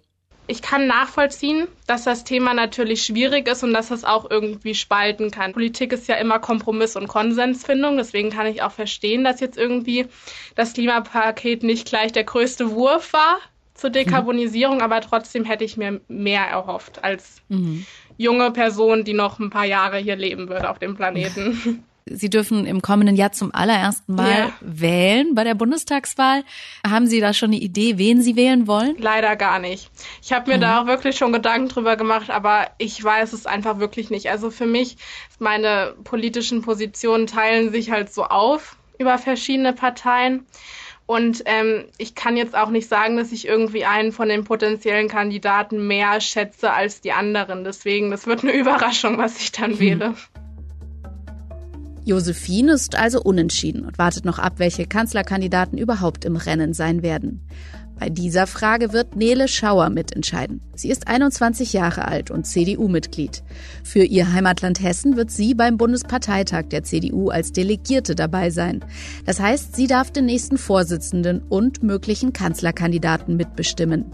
Ich 0.52 0.60
kann 0.60 0.86
nachvollziehen, 0.86 1.66
dass 1.86 2.04
das 2.04 2.24
Thema 2.24 2.52
natürlich 2.52 3.04
schwierig 3.04 3.48
ist 3.48 3.62
und 3.62 3.72
dass 3.72 3.90
es 3.90 4.04
auch 4.04 4.30
irgendwie 4.30 4.74
spalten 4.74 5.30
kann. 5.30 5.54
Politik 5.54 5.94
ist 5.94 6.08
ja 6.08 6.16
immer 6.16 6.40
Kompromiss 6.40 6.94
und 6.94 7.08
Konsensfindung, 7.08 7.96
deswegen 7.96 8.28
kann 8.28 8.46
ich 8.46 8.60
auch 8.60 8.70
verstehen, 8.70 9.24
dass 9.24 9.40
jetzt 9.40 9.56
irgendwie 9.56 10.08
das 10.54 10.74
Klimapaket 10.74 11.62
nicht 11.62 11.88
gleich 11.88 12.12
der 12.12 12.24
größte 12.24 12.72
Wurf 12.72 13.14
war 13.14 13.38
zur 13.72 13.88
mhm. 13.88 13.94
Dekarbonisierung, 13.94 14.76
mhm. 14.76 14.82
aber 14.82 15.00
trotzdem 15.00 15.46
hätte 15.46 15.64
ich 15.64 15.78
mir 15.78 16.02
mehr 16.06 16.44
erhofft 16.44 17.02
als 17.02 17.40
mhm. 17.48 17.86
junge 18.18 18.50
Person, 18.50 19.04
die 19.04 19.14
noch 19.14 19.38
ein 19.38 19.48
paar 19.48 19.64
Jahre 19.64 19.96
hier 19.96 20.16
leben 20.16 20.50
würde 20.50 20.68
auf 20.68 20.78
dem 20.78 20.96
Planeten. 20.96 21.84
Sie 22.06 22.30
dürfen 22.30 22.66
im 22.66 22.82
kommenden 22.82 23.16
Jahr 23.16 23.32
zum 23.32 23.54
allerersten 23.54 24.14
Mal 24.14 24.30
ja. 24.30 24.52
wählen 24.60 25.34
bei 25.34 25.44
der 25.44 25.54
Bundestagswahl. 25.54 26.44
Haben 26.86 27.06
Sie 27.06 27.20
da 27.20 27.32
schon 27.32 27.50
eine 27.50 27.60
Idee, 27.60 27.98
wen 27.98 28.22
Sie 28.22 28.36
wählen 28.36 28.66
wollen? 28.66 28.96
Leider 28.98 29.36
gar 29.36 29.58
nicht. 29.58 29.90
Ich 30.22 30.32
habe 30.32 30.50
mir 30.50 30.56
mhm. 30.56 30.62
da 30.62 30.82
auch 30.82 30.86
wirklich 30.86 31.16
schon 31.16 31.32
Gedanken 31.32 31.68
drüber 31.68 31.96
gemacht, 31.96 32.30
aber 32.30 32.66
ich 32.78 33.02
weiß 33.02 33.32
es 33.32 33.46
einfach 33.46 33.78
wirklich 33.78 34.10
nicht. 34.10 34.30
Also 34.30 34.50
für 34.50 34.66
mich, 34.66 34.96
meine 35.38 35.94
politischen 36.04 36.62
Positionen 36.62 37.26
teilen 37.26 37.70
sich 37.70 37.90
halt 37.90 38.12
so 38.12 38.24
auf 38.24 38.76
über 38.98 39.18
verschiedene 39.18 39.72
Parteien. 39.72 40.46
Und 41.06 41.42
ähm, 41.46 41.84
ich 41.98 42.14
kann 42.14 42.36
jetzt 42.36 42.56
auch 42.56 42.70
nicht 42.70 42.88
sagen, 42.88 43.16
dass 43.16 43.32
ich 43.32 43.46
irgendwie 43.46 43.84
einen 43.84 44.12
von 44.12 44.28
den 44.28 44.44
potenziellen 44.44 45.08
Kandidaten 45.08 45.86
mehr 45.86 46.20
schätze 46.20 46.72
als 46.72 47.00
die 47.00 47.12
anderen. 47.12 47.64
Deswegen, 47.64 48.10
das 48.10 48.26
wird 48.26 48.42
eine 48.42 48.52
Überraschung, 48.58 49.18
was 49.18 49.38
ich 49.38 49.52
dann 49.52 49.72
mhm. 49.72 49.78
wähle. 49.80 50.14
Josephine 52.04 52.72
ist 52.72 52.96
also 52.96 53.22
unentschieden 53.22 53.84
und 53.84 53.98
wartet 53.98 54.24
noch 54.24 54.38
ab, 54.38 54.54
welche 54.56 54.86
Kanzlerkandidaten 54.86 55.78
überhaupt 55.78 56.24
im 56.24 56.36
Rennen 56.36 56.74
sein 56.74 57.02
werden. 57.02 57.40
Bei 57.98 58.08
dieser 58.08 58.48
Frage 58.48 58.92
wird 58.92 59.14
Nele 59.14 59.46
Schauer 59.46 59.88
mitentscheiden. 59.88 60.60
Sie 60.74 60.90
ist 60.90 61.06
21 61.06 61.72
Jahre 61.72 62.08
alt 62.08 62.32
und 62.32 62.46
CDU-Mitglied. 62.46 63.44
Für 63.84 64.02
ihr 64.02 64.32
Heimatland 64.32 64.82
Hessen 64.82 65.16
wird 65.16 65.30
sie 65.30 65.54
beim 65.54 65.76
Bundesparteitag 65.76 66.64
der 66.70 66.82
CDU 66.82 67.28
als 67.28 67.52
Delegierte 67.52 68.16
dabei 68.16 68.50
sein. 68.50 68.84
Das 69.24 69.38
heißt, 69.38 69.76
sie 69.76 69.86
darf 69.86 70.10
den 70.10 70.26
nächsten 70.26 70.58
Vorsitzenden 70.58 71.42
und 71.48 71.84
möglichen 71.84 72.32
Kanzlerkandidaten 72.32 73.36
mitbestimmen. 73.36 74.06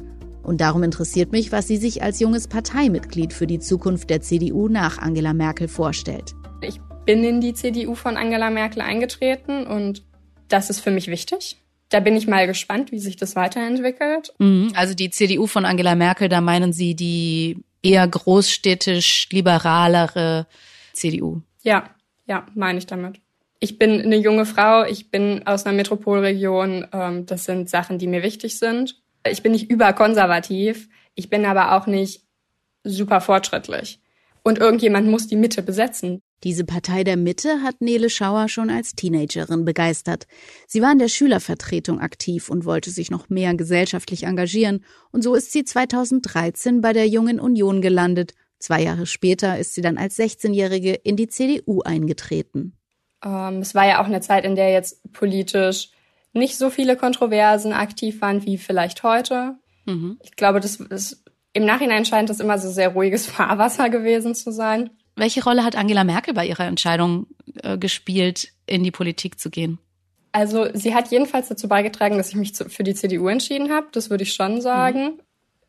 Und 0.43 0.61
darum 0.61 0.83
interessiert 0.83 1.33
mich, 1.33 1.53
was 1.53 1.67
sie 1.67 1.79
sich 1.79 2.03
als 2.03 2.21
junges 2.21 2.49
Parteimitglied 2.49 3.33
für 3.33 3.47
die 3.47 3.59
Zukunft 3.59 4.11
der 4.11 4.21
CDU 4.21 4.69
nach 4.69 4.99
Angela 4.99 5.33
Merkel 5.33 5.69
vorstellt. 5.69 6.35
Ich 6.61 6.81
bin 7.09 7.25
in 7.25 7.41
die 7.41 7.55
CDU 7.55 7.95
von 7.95 8.19
Angela 8.19 8.51
Merkel 8.51 8.83
eingetreten 8.83 9.67
und 9.67 10.03
das 10.49 10.69
ist 10.69 10.81
für 10.81 10.91
mich 10.91 11.09
wichtig 11.09 11.57
da 11.89 12.01
bin 12.01 12.17
ich 12.17 12.27
mal 12.27 12.47
gespannt, 12.47 12.93
wie 12.93 12.99
sich 12.99 13.17
das 13.17 13.37
weiterentwickelt. 13.37 14.33
Mhm. 14.39 14.73
Also 14.75 14.95
die 14.95 15.11
CDU 15.11 15.47
von 15.47 15.65
Angela 15.65 15.95
Merkel, 15.95 16.29
da 16.29 16.41
meinen 16.41 16.73
Sie 16.73 16.95
die 16.95 17.65
eher 17.83 18.07
großstädtisch 18.07 19.29
liberalere 19.33 20.47
CDU? 20.93 21.41
Ja, 21.63 21.91
ja, 22.27 22.47
meine 22.55 22.79
ich 22.79 22.87
damit. 22.87 23.21
Ich 23.61 23.79
bin 23.79 24.03
eine 24.03 24.17
junge 24.17 24.47
Frau, 24.47 24.85
ich 24.85 25.11
bin 25.11 25.47
aus 25.47 25.65
einer 25.65 25.77
Metropolregion. 25.77 26.87
Ähm, 26.93 27.27
das 27.27 27.45
sind 27.45 27.71
Sachen, 27.71 27.99
die 27.99 28.07
mir 28.07 28.23
wichtig 28.23 28.59
sind. 28.59 29.01
Ich 29.29 29.43
bin 29.43 29.53
nicht 29.53 29.71
überkonservativ, 29.71 30.89
ich 31.15 31.29
bin 31.29 31.45
aber 31.45 31.77
auch 31.77 31.87
nicht 31.87 32.23
super 32.85 33.21
fortschrittlich. 33.21 34.01
Und 34.43 34.59
irgendjemand 34.59 35.09
muss 35.09 35.27
die 35.27 35.37
Mitte 35.37 35.63
besetzen. 35.63 36.23
Diese 36.45 36.65
Partei 36.65 37.03
der 37.03 37.17
Mitte 37.17 37.63
hat 37.63 37.81
Nele 37.81 38.11
Schauer 38.11 38.49
schon 38.49 38.71
als 38.71 38.95
Teenagerin 38.95 39.65
begeistert. 39.65 40.27
Sie 40.67 40.81
war 40.81 40.93
in 40.93 40.99
der 40.99 41.09
Schülervertretung 41.09 42.01
aktiv 42.01 42.49
und 42.49 42.65
wollte 42.65 42.91
sich 42.91 43.11
noch 43.11 43.29
mehr 43.29 43.55
gesellschaftlich 43.55 44.25
engagieren, 44.25 44.85
und 45.11 45.23
so 45.23 45.35
ist 45.35 45.53
sie 45.53 45.65
2013 45.65 46.81
bei 46.81 46.93
der 46.93 47.09
Jungen 47.09 47.41
Union 47.41 47.81
gelandet. 47.81 48.35
Zwei 48.59 48.83
Jahre 48.83 49.07
später 49.07 49.59
ist 49.59 49.75
sie 49.75 49.83
dann 49.83 49.99
als 49.99 50.19
16-Jährige 50.19 50.95
in 50.95 51.17
die 51.17 51.29
CDU 51.29 51.83
eingetreten. 51.83 52.77
Ähm, 53.25 53.59
es 53.59 53.75
war 53.75 53.87
ja 53.87 54.01
auch 54.01 54.07
eine 54.07 54.21
Zeit, 54.21 54.45
in 54.45 54.57
der 54.57 54.71
jetzt 54.71 55.13
politisch 55.13 55.91
nicht 56.33 56.57
so 56.57 56.71
viele 56.71 56.97
Kontroversen 56.97 57.73
aktiv 57.73 58.21
waren 58.21 58.45
wie 58.45 58.59
vielleicht 58.59 59.03
heute. 59.03 59.57
Mhm. 59.87 60.19
Ich 60.23 60.37
glaube, 60.37 60.61
das 60.61 60.77
ist, 60.77 61.25
im 61.53 61.65
Nachhinein 61.65 62.05
scheint 62.05 62.31
das 62.31 62.41
immer 62.41 62.59
so 62.59 62.71
sehr 62.71 62.91
ruhiges 62.91 63.27
Fahrwasser 63.31 63.91
gewesen 63.91 64.35
zu 64.35 64.53
sein. 64.53 64.91
Welche 65.19 65.43
Rolle 65.43 65.65
hat 65.65 65.77
Angela 65.77 66.05
Merkel 66.05 66.33
bei 66.33 66.47
ihrer 66.47 66.67
Entscheidung 66.67 67.27
äh, 67.63 67.77
gespielt, 67.77 68.53
in 68.67 68.85
die 68.85 68.91
Politik 68.91 69.41
zu 69.41 69.51
gehen? 69.51 69.79
Also 70.33 70.69
sie 70.75 70.95
hat 70.95 71.11
jedenfalls 71.11 71.49
dazu 71.49 71.69
beigetragen, 71.69 72.19
dass 72.19 72.29
ich 72.29 72.37
mich 72.37 72.53
für 72.55 72.85
die 72.85 72.95
CDU 72.95 73.29
entschieden 73.29 73.73
habe. 73.73 73.89
Das 73.93 74.11
würde 74.11 74.23
ich 74.23 74.35
schon 74.35 74.61
sagen. 74.61 75.05
Mhm. 75.05 75.21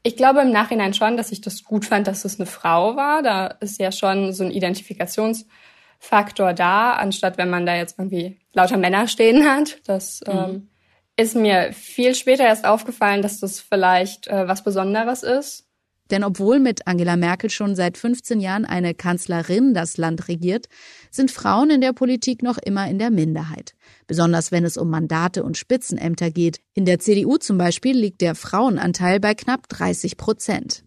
Ich 0.03 0.15
glaube 0.15 0.41
im 0.41 0.51
Nachhinein 0.51 0.93
schon, 0.93 1.17
dass 1.17 1.31
ich 1.31 1.41
das 1.41 1.63
gut 1.63 1.85
fand, 1.85 2.07
dass 2.07 2.25
es 2.25 2.39
eine 2.39 2.45
Frau 2.45 2.95
war. 2.95 3.23
Da 3.23 3.47
ist 3.47 3.79
ja 3.79 3.91
schon 3.91 4.33
so 4.33 4.43
ein 4.43 4.51
Identifikationsfaktor 4.51 6.53
da, 6.53 6.93
anstatt 6.93 7.37
wenn 7.37 7.49
man 7.49 7.65
da 7.65 7.75
jetzt 7.75 7.97
irgendwie 7.97 8.37
lauter 8.53 8.77
Männer 8.77 9.07
stehen 9.07 9.45
hat. 9.45 9.79
Das 9.85 10.21
mhm. 10.27 10.33
ähm, 10.33 10.69
ist 11.17 11.35
mir 11.35 11.73
viel 11.73 12.15
später 12.15 12.43
erst 12.43 12.65
aufgefallen, 12.65 13.21
dass 13.21 13.39
das 13.39 13.59
vielleicht 13.59 14.27
äh, 14.27 14.47
was 14.47 14.63
Besonderes 14.63 15.23
ist. 15.23 15.68
Denn 16.11 16.23
obwohl 16.23 16.59
mit 16.59 16.87
Angela 16.87 17.15
Merkel 17.15 17.49
schon 17.49 17.75
seit 17.75 17.97
15 17.97 18.39
Jahren 18.39 18.65
eine 18.65 18.93
Kanzlerin 18.93 19.73
das 19.73 19.97
Land 19.97 20.27
regiert, 20.27 20.67
sind 21.11 21.31
Frauen 21.31 21.69
in 21.69 21.81
der 21.81 21.93
Politik 21.93 22.43
noch 22.43 22.57
immer 22.57 22.87
in 22.89 22.99
der 22.99 23.11
Minderheit. 23.11 23.75
Besonders 24.07 24.51
wenn 24.51 24.65
es 24.65 24.77
um 24.77 24.89
Mandate 24.89 25.43
und 25.43 25.57
Spitzenämter 25.57 26.31
geht. 26.31 26.59
In 26.73 26.85
der 26.85 26.99
CDU 26.99 27.37
zum 27.37 27.57
Beispiel 27.57 27.97
liegt 27.97 28.21
der 28.21 28.35
Frauenanteil 28.35 29.19
bei 29.19 29.33
knapp 29.35 29.69
30 29.69 30.17
Prozent. 30.17 30.83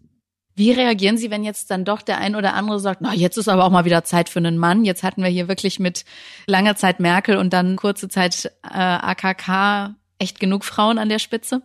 Wie 0.55 0.71
reagieren 0.71 1.17
Sie, 1.17 1.31
wenn 1.31 1.43
jetzt 1.43 1.71
dann 1.71 1.83
doch 1.83 2.03
der 2.03 2.19
ein 2.19 2.35
oder 2.35 2.53
andere 2.53 2.79
sagt, 2.79 3.01
na, 3.01 3.13
jetzt 3.13 3.37
ist 3.37 3.49
aber 3.49 3.65
auch 3.65 3.71
mal 3.71 3.85
wieder 3.85 4.03
Zeit 4.03 4.29
für 4.29 4.37
einen 4.37 4.57
Mann. 4.57 4.85
Jetzt 4.85 5.01
hatten 5.01 5.23
wir 5.23 5.29
hier 5.29 5.47
wirklich 5.47 5.79
mit 5.79 6.05
langer 6.45 6.75
Zeit 6.75 6.99
Merkel 6.99 7.37
und 7.37 7.53
dann 7.53 7.75
kurze 7.75 8.07
Zeit 8.07 8.51
äh, 8.63 8.77
AKK 8.77 9.95
echt 10.19 10.39
genug 10.39 10.63
Frauen 10.63 10.99
an 10.99 11.09
der 11.09 11.19
Spitze? 11.19 11.63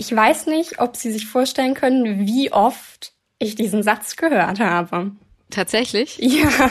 Ich 0.00 0.14
weiß 0.14 0.46
nicht, 0.46 0.80
ob 0.80 0.96
Sie 0.96 1.10
sich 1.10 1.26
vorstellen 1.26 1.74
können, 1.74 2.26
wie 2.26 2.52
oft 2.52 3.12
ich 3.40 3.56
diesen 3.56 3.82
Satz 3.82 4.16
gehört 4.16 4.60
habe. 4.60 5.10
Tatsächlich? 5.50 6.18
Ja. 6.18 6.70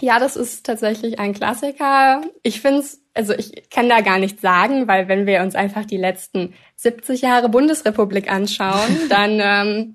Ja, 0.00 0.18
das 0.18 0.36
ist 0.36 0.66
tatsächlich 0.66 1.18
ein 1.18 1.32
Klassiker. 1.32 2.22
Ich 2.42 2.60
finde 2.60 2.80
es, 2.80 3.00
also 3.14 3.34
ich 3.34 3.70
kann 3.70 3.88
da 3.88 4.00
gar 4.00 4.18
nichts 4.18 4.42
sagen, 4.42 4.88
weil 4.88 5.06
wenn 5.06 5.26
wir 5.26 5.42
uns 5.42 5.54
einfach 5.54 5.84
die 5.84 5.96
letzten 5.96 6.54
70 6.76 7.22
Jahre 7.22 7.48
Bundesrepublik 7.48 8.30
anschauen, 8.30 8.98
dann 9.08 9.38
ähm, 9.40 9.94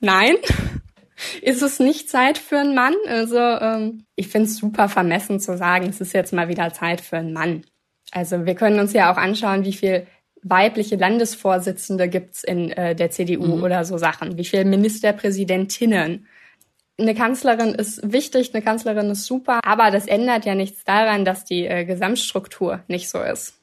nein, 0.00 0.36
ist 1.42 1.62
es 1.62 1.80
nicht 1.80 2.08
Zeit 2.08 2.38
für 2.38 2.58
einen 2.58 2.74
Mann. 2.74 2.94
Also 3.08 3.38
ähm, 3.38 4.04
ich 4.14 4.28
finde 4.28 4.46
es 4.46 4.56
super 4.56 4.88
vermessen 4.88 5.40
zu 5.40 5.58
sagen, 5.58 5.88
es 5.88 6.00
ist 6.00 6.14
jetzt 6.14 6.32
mal 6.32 6.48
wieder 6.48 6.72
Zeit 6.72 7.00
für 7.00 7.18
einen 7.18 7.32
Mann. 7.32 7.64
Also 8.12 8.46
wir 8.46 8.54
können 8.54 8.78
uns 8.78 8.92
ja 8.92 9.12
auch 9.12 9.16
anschauen, 9.16 9.64
wie 9.64 9.72
viel 9.72 10.06
weibliche 10.42 10.96
Landesvorsitzende 10.96 12.08
gibt's 12.08 12.44
in 12.44 12.70
äh, 12.70 12.94
der 12.94 13.10
CDU 13.10 13.56
mhm. 13.56 13.62
oder 13.62 13.84
so 13.84 13.98
Sachen? 13.98 14.36
Wie 14.36 14.44
viele 14.44 14.64
Ministerpräsidentinnen? 14.64 16.26
Eine 17.00 17.14
Kanzlerin 17.14 17.74
ist 17.74 18.00
wichtig, 18.12 18.52
eine 18.54 18.62
Kanzlerin 18.62 19.10
ist 19.10 19.24
super, 19.24 19.60
aber 19.64 19.90
das 19.90 20.06
ändert 20.06 20.44
ja 20.44 20.54
nichts 20.54 20.84
daran, 20.84 21.24
dass 21.24 21.44
die 21.44 21.66
äh, 21.66 21.84
Gesamtstruktur 21.84 22.80
nicht 22.88 23.08
so 23.08 23.20
ist. 23.20 23.54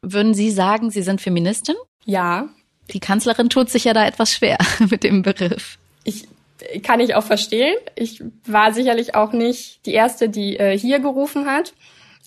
Würden 0.00 0.32
Sie 0.32 0.50
sagen, 0.50 0.90
Sie 0.90 1.02
sind 1.02 1.20
Feministin? 1.20 1.74
Ja. 2.04 2.48
Die 2.92 3.00
Kanzlerin 3.00 3.50
tut 3.50 3.68
sich 3.68 3.84
ja 3.84 3.92
da 3.92 4.06
etwas 4.06 4.32
schwer 4.32 4.58
mit 4.90 5.04
dem 5.04 5.22
Begriff. 5.22 5.78
Ich 6.04 6.28
kann 6.82 7.00
ich 7.00 7.14
auch 7.14 7.24
verstehen. 7.24 7.76
Ich 7.94 8.22
war 8.46 8.72
sicherlich 8.72 9.14
auch 9.14 9.32
nicht 9.32 9.84
die 9.86 9.92
erste, 9.92 10.28
die 10.28 10.56
äh, 10.58 10.76
hier 10.76 10.98
gerufen 10.98 11.46
hat, 11.46 11.74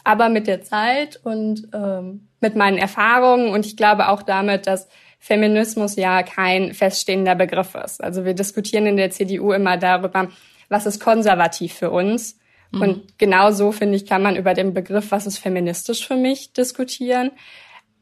aber 0.04 0.30
mit 0.30 0.48
der 0.48 0.62
Zeit 0.62 1.20
und 1.24 1.68
ähm, 1.74 2.28
mit 2.42 2.56
meinen 2.56 2.78
Erfahrungen 2.78 3.50
und 3.50 3.66
ich 3.66 3.78
glaube 3.78 4.10
auch 4.10 4.24
damit, 4.24 4.68
dass 4.68 4.88
Feminismus 5.20 5.96
ja 5.96 6.24
kein 6.24 6.74
feststehender 6.74 7.36
Begriff 7.36 7.76
ist. 7.76 8.04
Also 8.04 8.26
wir 8.26 8.34
diskutieren 8.34 8.88
in 8.88 8.98
der 8.98 9.12
CDU 9.12 9.52
immer 9.52 9.78
darüber, 9.78 10.30
was 10.68 10.88
ist 10.88 11.00
konservativ 11.00 11.74
für 11.74 11.92
uns. 11.92 12.40
Mhm. 12.72 12.82
Und 12.82 13.18
genau 13.20 13.52
so, 13.52 13.72
finde 13.72 13.96
ich, 13.96 14.08
kann 14.08 14.24
man 14.24 14.36
über 14.36 14.56
den 14.56 14.74
Begriff, 14.74 15.12
was 15.12 15.28
ist 15.28 15.38
feministisch 15.38 16.08
für 16.08 16.16
mich, 16.16 16.54
diskutieren. 16.54 17.32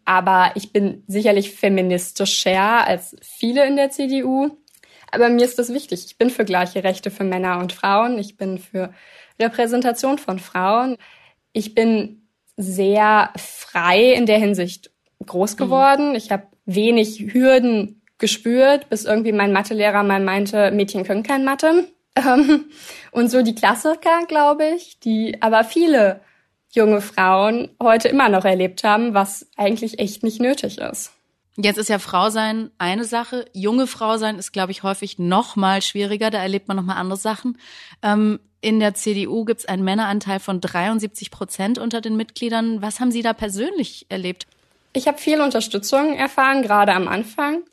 Aber 0.05 0.51
ich 0.55 0.72
bin 0.72 1.03
sicherlich 1.08 1.51
feministischer 1.51 2.88
als 2.88 3.17
viele 3.22 3.67
in 3.67 3.75
der 3.75 3.89
CDU. 3.89 4.58
Aber 5.12 5.29
mir 5.29 5.43
ist 5.43 5.60
das 5.60 5.74
wichtig. 5.74 6.05
Ich 6.05 6.17
bin 6.17 6.29
für 6.29 6.46
gleiche 6.46 6.84
Rechte 6.84 7.12
für 7.12 7.24
Männer 7.25 7.60
und 7.60 7.74
Frauen. 7.74 8.17
Ich 8.17 8.38
bin 8.38 8.60
für 8.60 8.93
Repräsentation 9.39 10.17
von 10.17 10.39
Frauen. 10.39 10.98
Ich 11.51 11.75
bin 11.75 12.28
sehr 12.60 13.32
frei 13.38 14.13
in 14.13 14.25
der 14.25 14.38
Hinsicht 14.38 14.92
groß 15.25 15.54
mhm. 15.54 15.58
geworden. 15.58 16.10
Mhm. 16.10 16.16
Ich 16.16 16.32
habe 16.32 16.44
wenig 16.66 17.34
Hürden 17.34 18.01
gespürt, 18.18 18.89
bis 18.89 19.06
irgendwie 19.06 19.32
mein 19.32 19.54
Mathelehrer 19.54 20.04
mal 20.04 20.20
meinte, 20.20 20.72
Mädchen 20.72 21.06
können 21.06 21.24
kein 21.24 21.44
Mathe. 21.44 21.88
Ähm, 22.16 22.66
und 23.12 23.30
so 23.30 23.44
die 23.44 23.54
Klassiker, 23.54 24.25
glaube 24.28 24.66
ich, 24.75 25.00
die 25.00 25.42
aber 25.42 25.63
viele 25.63 26.22
junge 26.72 27.01
Frauen 27.01 27.70
heute 27.82 28.10
immer 28.10 28.30
noch 28.30 28.44
erlebt 28.46 28.84
haben, 28.84 29.13
was 29.13 29.48
eigentlich 29.56 30.00
echt 30.00 30.24
nicht 30.24 30.42
nötig 30.42 30.80
ist. 30.80 31.13
Jetzt 31.56 31.78
ist 31.78 31.88
ja 31.88 32.00
Frau 32.00 32.30
sein 32.30 32.72
eine 32.78 33.06
Sache. 33.06 33.46
Junge 33.54 33.86
Frau 33.86 34.18
sein 34.18 34.39
ist, 34.39 34.51
glaube 34.51 34.72
ich, 34.72 34.84
häufig 34.84 35.20
noch 35.20 35.56
mal 35.56 35.82
schwieriger. 35.82 36.30
Da 36.32 36.39
erlebt 36.39 36.68
man 36.68 36.78
noch 36.78 36.84
mal 36.84 36.96
andere 36.96 37.20
Sachen. 37.20 37.58
Ähm, 38.01 38.39
in 38.62 38.80
der 38.80 38.94
CDU 38.94 39.46
gibt 39.46 39.62
es 39.62 39.66
einen 39.66 39.84
Männeranteil 39.84 40.39
von 40.39 40.62
73 40.62 41.32
Prozent 41.32 41.78
unter 41.78 42.01
den 42.01 42.16
Mitgliedern. 42.16 42.82
Was 42.82 43.00
haben 43.00 43.12
Sie 43.12 43.22
da 43.22 43.34
persönlich 43.34 44.06
erlebt? 44.10 44.48
Ich 44.94 45.08
habe 45.08 45.18
viel 45.18 45.42
Unterstützung 45.42 46.16
erfahren, 46.16 46.62
gerade 46.62 46.94
am 46.94 47.08
Anfang. 47.08 47.63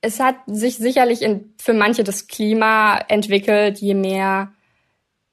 Es 0.00 0.20
hat 0.20 0.36
sich 0.46 0.76
sicherlich 0.76 1.22
in, 1.22 1.54
für 1.58 1.72
manche 1.72 2.04
das 2.04 2.26
Klima 2.26 2.98
entwickelt, 3.08 3.78
je 3.78 3.94
mehr 3.94 4.52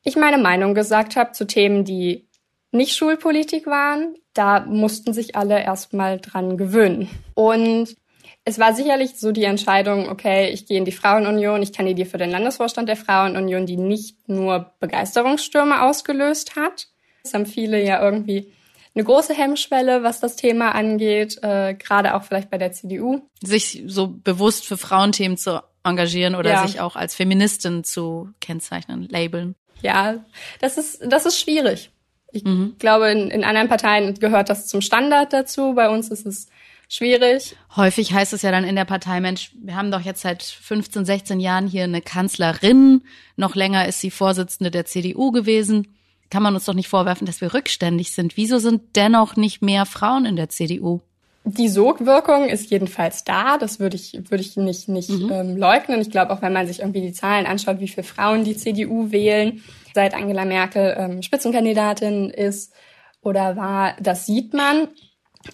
ich 0.03 0.15
meine 0.15 0.37
Meinung 0.37 0.73
gesagt 0.73 1.15
habe 1.15 1.31
zu 1.31 1.47
Themen, 1.47 1.85
die 1.85 2.27
nicht 2.71 2.95
Schulpolitik 2.95 3.67
waren. 3.67 4.15
Da 4.33 4.61
mussten 4.61 5.13
sich 5.13 5.35
alle 5.35 5.61
erstmal 5.61 6.19
dran 6.19 6.57
gewöhnen. 6.57 7.09
Und 7.35 7.95
es 8.45 8.59
war 8.59 8.73
sicherlich 8.73 9.17
so 9.17 9.31
die 9.31 9.45
Entscheidung, 9.45 10.09
okay, 10.09 10.49
ich 10.49 10.65
gehe 10.65 10.77
in 10.77 10.85
die 10.85 10.91
Frauenunion, 10.91 11.61
ich 11.61 11.71
kandidiere 11.71 12.09
für 12.09 12.17
den 12.17 12.29
Landesvorstand 12.29 12.89
der 12.89 12.97
Frauenunion, 12.97 13.65
die 13.65 13.77
nicht 13.77 14.27
nur 14.27 14.71
Begeisterungsstürme 14.79 15.81
ausgelöst 15.83 16.55
hat. 16.55 16.87
Es 17.23 17.33
haben 17.33 17.45
viele 17.45 17.81
ja 17.81 18.03
irgendwie 18.03 18.51
eine 18.95 19.05
große 19.05 19.33
Hemmschwelle, 19.33 20.03
was 20.03 20.19
das 20.19 20.35
Thema 20.35 20.75
angeht, 20.75 21.39
äh, 21.41 21.73
gerade 21.73 22.15
auch 22.15 22.23
vielleicht 22.23 22.49
bei 22.49 22.57
der 22.57 22.73
CDU. 22.73 23.21
Sich 23.41 23.83
so 23.87 24.07
bewusst 24.07 24.65
für 24.65 24.77
Frauenthemen 24.77 25.37
zu 25.37 25.61
engagieren 25.83 26.35
oder 26.35 26.51
ja. 26.51 26.67
sich 26.67 26.79
auch 26.79 26.95
als 26.95 27.15
Feministin 27.15 27.83
zu 27.83 28.29
kennzeichnen, 28.41 29.07
labeln. 29.09 29.55
Ja, 29.81 30.23
das 30.59 30.77
ist, 30.77 31.01
das 31.05 31.25
ist 31.25 31.39
schwierig. 31.39 31.91
Ich 32.31 32.43
mhm. 32.43 32.75
glaube, 32.77 33.09
in, 33.11 33.29
in 33.29 33.43
anderen 33.43 33.69
Parteien 33.69 34.15
gehört 34.15 34.49
das 34.49 34.67
zum 34.67 34.81
Standard 34.81 35.33
dazu. 35.33 35.73
Bei 35.75 35.89
uns 35.89 36.09
ist 36.09 36.25
es 36.25 36.47
schwierig. 36.95 37.55
Häufig 37.75 38.13
heißt 38.13 38.33
es 38.33 38.41
ja 38.41 38.51
dann 38.51 38.63
in 38.63 38.75
der 38.75 38.85
Partei, 38.85 39.19
Mensch, 39.19 39.51
wir 39.61 39.75
haben 39.75 39.91
doch 39.91 40.01
jetzt 40.01 40.21
seit 40.21 40.43
15, 40.43 41.05
16 41.05 41.39
Jahren 41.39 41.67
hier 41.67 41.83
eine 41.83 42.01
Kanzlerin. 42.01 43.03
Noch 43.35 43.55
länger 43.55 43.87
ist 43.87 43.99
sie 44.01 44.11
Vorsitzende 44.11 44.71
der 44.71 44.85
CDU 44.85 45.31
gewesen. 45.31 45.95
Kann 46.29 46.43
man 46.43 46.55
uns 46.55 46.65
doch 46.65 46.73
nicht 46.73 46.89
vorwerfen, 46.89 47.27
dass 47.27 47.41
wir 47.41 47.53
rückständig 47.53 48.11
sind. 48.11 48.37
Wieso 48.37 48.57
sind 48.59 48.95
dennoch 48.95 49.35
nicht 49.35 49.61
mehr 49.61 49.85
Frauen 49.85 50.25
in 50.25 50.35
der 50.35 50.49
CDU? 50.49 51.01
Die 51.45 51.67
Sogwirkung 51.67 52.47
ist 52.47 52.71
jedenfalls 52.71 53.25
da, 53.25 53.57
das 53.57 53.79
würde 53.79 53.97
ich, 53.97 54.13
würde 54.29 54.41
ich 54.41 54.55
nicht, 54.55 54.87
nicht 54.87 55.09
mhm. 55.09 55.31
ähm, 55.31 55.57
leugnen. 55.57 55.99
Ich 55.99 56.09
glaube, 56.09 56.31
auch 56.31 56.41
wenn 56.41 56.53
man 56.53 56.67
sich 56.67 56.79
irgendwie 56.79 57.01
die 57.01 57.11
Zahlen 57.11 57.45
anschaut, 57.45 57.81
wie 57.81 57.89
viele 57.89 58.03
Frauen 58.05 58.45
die 58.45 58.55
CDU 58.55 59.11
wählen, 59.11 59.61
seit 59.93 60.13
Angela 60.13 60.45
Merkel 60.45 60.95
ähm, 60.97 61.21
Spitzenkandidatin 61.21 62.29
ist 62.29 62.73
oder 63.21 63.57
war, 63.57 63.95
das 63.99 64.25
sieht 64.25 64.53
man. 64.53 64.87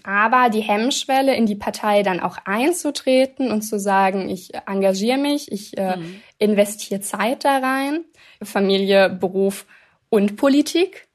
Aber 0.03 0.49
die 0.49 0.61
Hemmschwelle, 0.61 1.35
in 1.35 1.45
die 1.45 1.55
Partei 1.55 2.03
dann 2.03 2.19
auch 2.19 2.37
einzutreten 2.45 3.51
und 3.51 3.61
zu 3.61 3.79
sagen, 3.79 4.29
ich 4.29 4.51
engagiere 4.67 5.17
mich, 5.17 5.51
ich 5.51 5.77
äh, 5.77 5.97
mhm. 5.97 6.21
investiere 6.37 7.01
Zeit 7.01 7.45
da 7.45 7.57
rein, 7.57 8.05
Familie, 8.43 9.09
Beruf 9.09 9.65
und 10.09 10.35
Politik, 10.35 11.07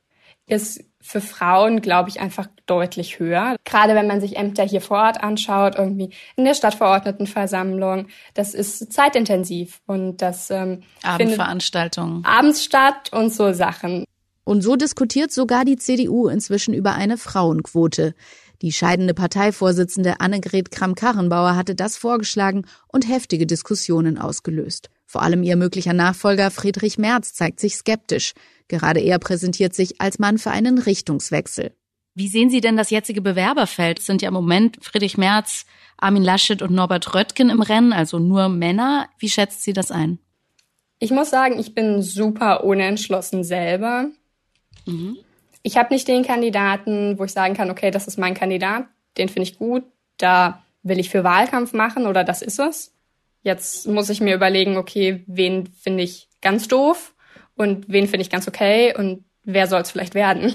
ist 0.47 0.85
für 1.01 1.21
Frauen, 1.21 1.83
glaube 1.83 2.09
ich, 2.09 2.21
einfach 2.21 2.49
deutlich 2.65 3.19
höher. 3.19 3.57
Gerade 3.65 3.95
wenn 3.95 4.07
man 4.07 4.23
sich 4.23 4.37
Ämter 4.37 4.65
hier 4.65 4.81
vor 4.81 4.99
Ort 4.99 5.23
anschaut, 5.23 5.75
irgendwie 5.77 6.11
in 6.37 6.45
der 6.45 6.55
Stadtverordnetenversammlung, 6.55 8.07
das 8.33 8.55
ist 8.55 8.91
zeitintensiv 8.91 9.81
und 9.87 10.23
das 10.23 10.51
ähm, 10.51 10.83
Abendveranstaltungen 11.03 12.25
abends 12.25 12.65
statt 12.65 13.13
und 13.13 13.33
so 13.35 13.53
Sachen. 13.53 14.05
Und 14.45 14.63
so 14.63 14.77
diskutiert 14.77 15.31
sogar 15.31 15.65
die 15.67 15.77
CDU 15.77 16.29
inzwischen 16.29 16.73
über 16.73 16.95
eine 16.95 17.19
Frauenquote. 17.19 18.15
Die 18.65 18.73
scheidende 18.73 19.13
Parteivorsitzende 19.13 20.21
Annegret 20.21 20.71
Kramp-Karrenbauer 20.71 21.55
hatte 21.55 21.75
das 21.75 21.99
vorgeschlagen 21.99 22.65
und 22.89 23.07
heftige 23.07 23.47
Diskussionen 23.47 24.17
ausgelöst. 24.17 24.89
Vor 25.05 25.21
allem 25.21 25.43
ihr 25.43 25.57
möglicher 25.57 25.93
Nachfolger 25.93 26.51
Friedrich 26.51 26.97
Merz 26.97 27.35
zeigt 27.35 27.61
sich 27.61 27.77
skeptisch. 27.77 28.33
Gerade 28.69 29.01
er 29.01 29.19
präsentiert 29.19 29.75
sich 29.75 30.01
als 30.01 30.19
Mann 30.19 30.39
für 30.39 30.51
einen 30.51 30.79
Richtungswechsel. 30.79 31.75
Wie 32.15 32.29
sehen 32.29 32.49
Sie 32.49 32.63
denn 32.63 32.79
das 32.79 32.89
jetzige 32.89 33.21
Bewerberfeld? 33.21 33.99
Es 33.99 34.07
sind 34.07 34.23
ja 34.23 34.29
im 34.29 34.35
Moment 34.35 34.79
Friedrich 34.81 35.19
Merz, 35.19 35.67
Armin 35.99 36.25
Laschet 36.25 36.63
und 36.63 36.73
Norbert 36.73 37.15
Röttgen 37.15 37.51
im 37.51 37.61
Rennen, 37.61 37.93
also 37.93 38.19
nur 38.19 38.49
Männer. 38.49 39.11
Wie 39.19 39.29
schätzt 39.29 39.63
sie 39.63 39.75
das 39.75 39.91
ein? 39.91 40.19
Ich 41.01 41.11
muss 41.11 41.29
sagen, 41.29 41.59
ich 41.59 41.75
bin 41.75 42.01
super 42.01 42.65
unentschlossen 42.65 43.45
selber. 43.45 44.07
Mhm. 44.87 45.19
Ich 45.67 45.79
habe 45.79 45.95
nicht 45.95 46.07
den 46.07 46.25
Kandidaten, 46.25 47.19
wo 47.19 47.25
ich 47.25 47.33
sagen 47.33 47.55
kann, 47.55 47.71
okay, 47.71 47.91
das 47.91 48.07
ist 48.07 48.19
mein 48.19 48.35
Kandidat, 48.35 48.85
den 49.17 49.31
finde 49.31 49.49
ich 49.49 49.59
gut, 49.59 49.83
da 50.19 50.63
will 50.83 51.01
ich 51.01 51.09
für 51.09 51.25
Wahlkampf 51.25 51.73
machen 51.73 52.07
oder 52.07 52.23
das 52.23 52.43
ist 52.43 52.61
es. 52.61 52.95
Jetzt 53.43 53.89
muss 53.89 54.11
ich 54.11 54.21
mir 54.21 54.35
überlegen, 54.35 54.77
okay, 54.77 55.25
wen 55.27 55.67
finde 55.67 56.03
ich 56.03 56.29
ganz 56.43 56.69
doof 56.69 57.15
und 57.57 57.87
wen 57.89 58.07
finde 58.07 58.21
ich 58.21 58.31
ganz 58.31 58.47
okay 58.47 58.95
und 58.95 59.25
wer 59.43 59.67
soll 59.67 59.81
es 59.81 59.91
vielleicht 59.91 60.15
werden. 60.15 60.55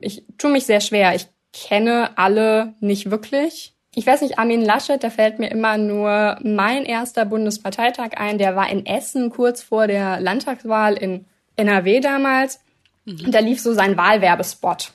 Ich 0.00 0.24
tue 0.38 0.50
mich 0.50 0.64
sehr 0.64 0.80
schwer. 0.80 1.14
Ich 1.14 1.28
kenne 1.52 2.16
alle 2.16 2.74
nicht 2.80 3.10
wirklich. 3.10 3.74
Ich 3.94 4.06
weiß 4.06 4.22
nicht, 4.22 4.38
Armin 4.38 4.64
Laschet, 4.64 5.02
da 5.02 5.10
fällt 5.10 5.38
mir 5.38 5.50
immer 5.50 5.76
nur 5.78 6.38
mein 6.42 6.84
erster 6.84 7.26
Bundesparteitag 7.26 8.16
ein. 8.16 8.38
Der 8.38 8.56
war 8.56 8.70
in 8.70 8.86
Essen 8.86 9.30
kurz 9.30 9.62
vor 9.62 9.86
der 9.86 10.18
Landtagswahl 10.20 10.94
in 10.94 11.26
NRW 11.56 12.00
damals. 12.00 12.63
Mhm. 13.04 13.26
Und 13.26 13.34
da 13.34 13.40
lief 13.40 13.60
so 13.60 13.72
sein 13.72 13.96
Wahlwerbespot. 13.96 14.92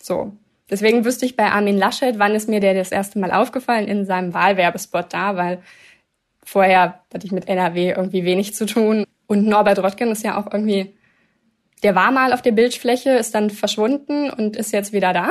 So. 0.00 0.32
Deswegen 0.70 1.04
wüsste 1.04 1.26
ich 1.26 1.36
bei 1.36 1.50
Armin 1.50 1.76
Laschet, 1.76 2.18
wann 2.18 2.34
ist 2.34 2.48
mir 2.48 2.60
der 2.60 2.74
das 2.74 2.90
erste 2.90 3.18
Mal 3.18 3.32
aufgefallen 3.32 3.86
in 3.86 4.06
seinem 4.06 4.32
Wahlwerbespot 4.32 5.12
da, 5.12 5.36
weil 5.36 5.62
vorher 6.42 7.00
hatte 7.12 7.26
ich 7.26 7.32
mit 7.32 7.48
NRW 7.48 7.90
irgendwie 7.90 8.24
wenig 8.24 8.54
zu 8.54 8.66
tun. 8.66 9.04
Und 9.26 9.46
Norbert 9.46 9.78
Röttgen 9.78 10.10
ist 10.10 10.24
ja 10.24 10.38
auch 10.38 10.52
irgendwie, 10.52 10.94
der 11.82 11.94
war 11.94 12.10
mal 12.12 12.32
auf 12.32 12.42
der 12.42 12.52
Bildfläche, 12.52 13.10
ist 13.10 13.34
dann 13.34 13.50
verschwunden 13.50 14.30
und 14.30 14.56
ist 14.56 14.72
jetzt 14.72 14.92
wieder 14.92 15.12
da. 15.12 15.30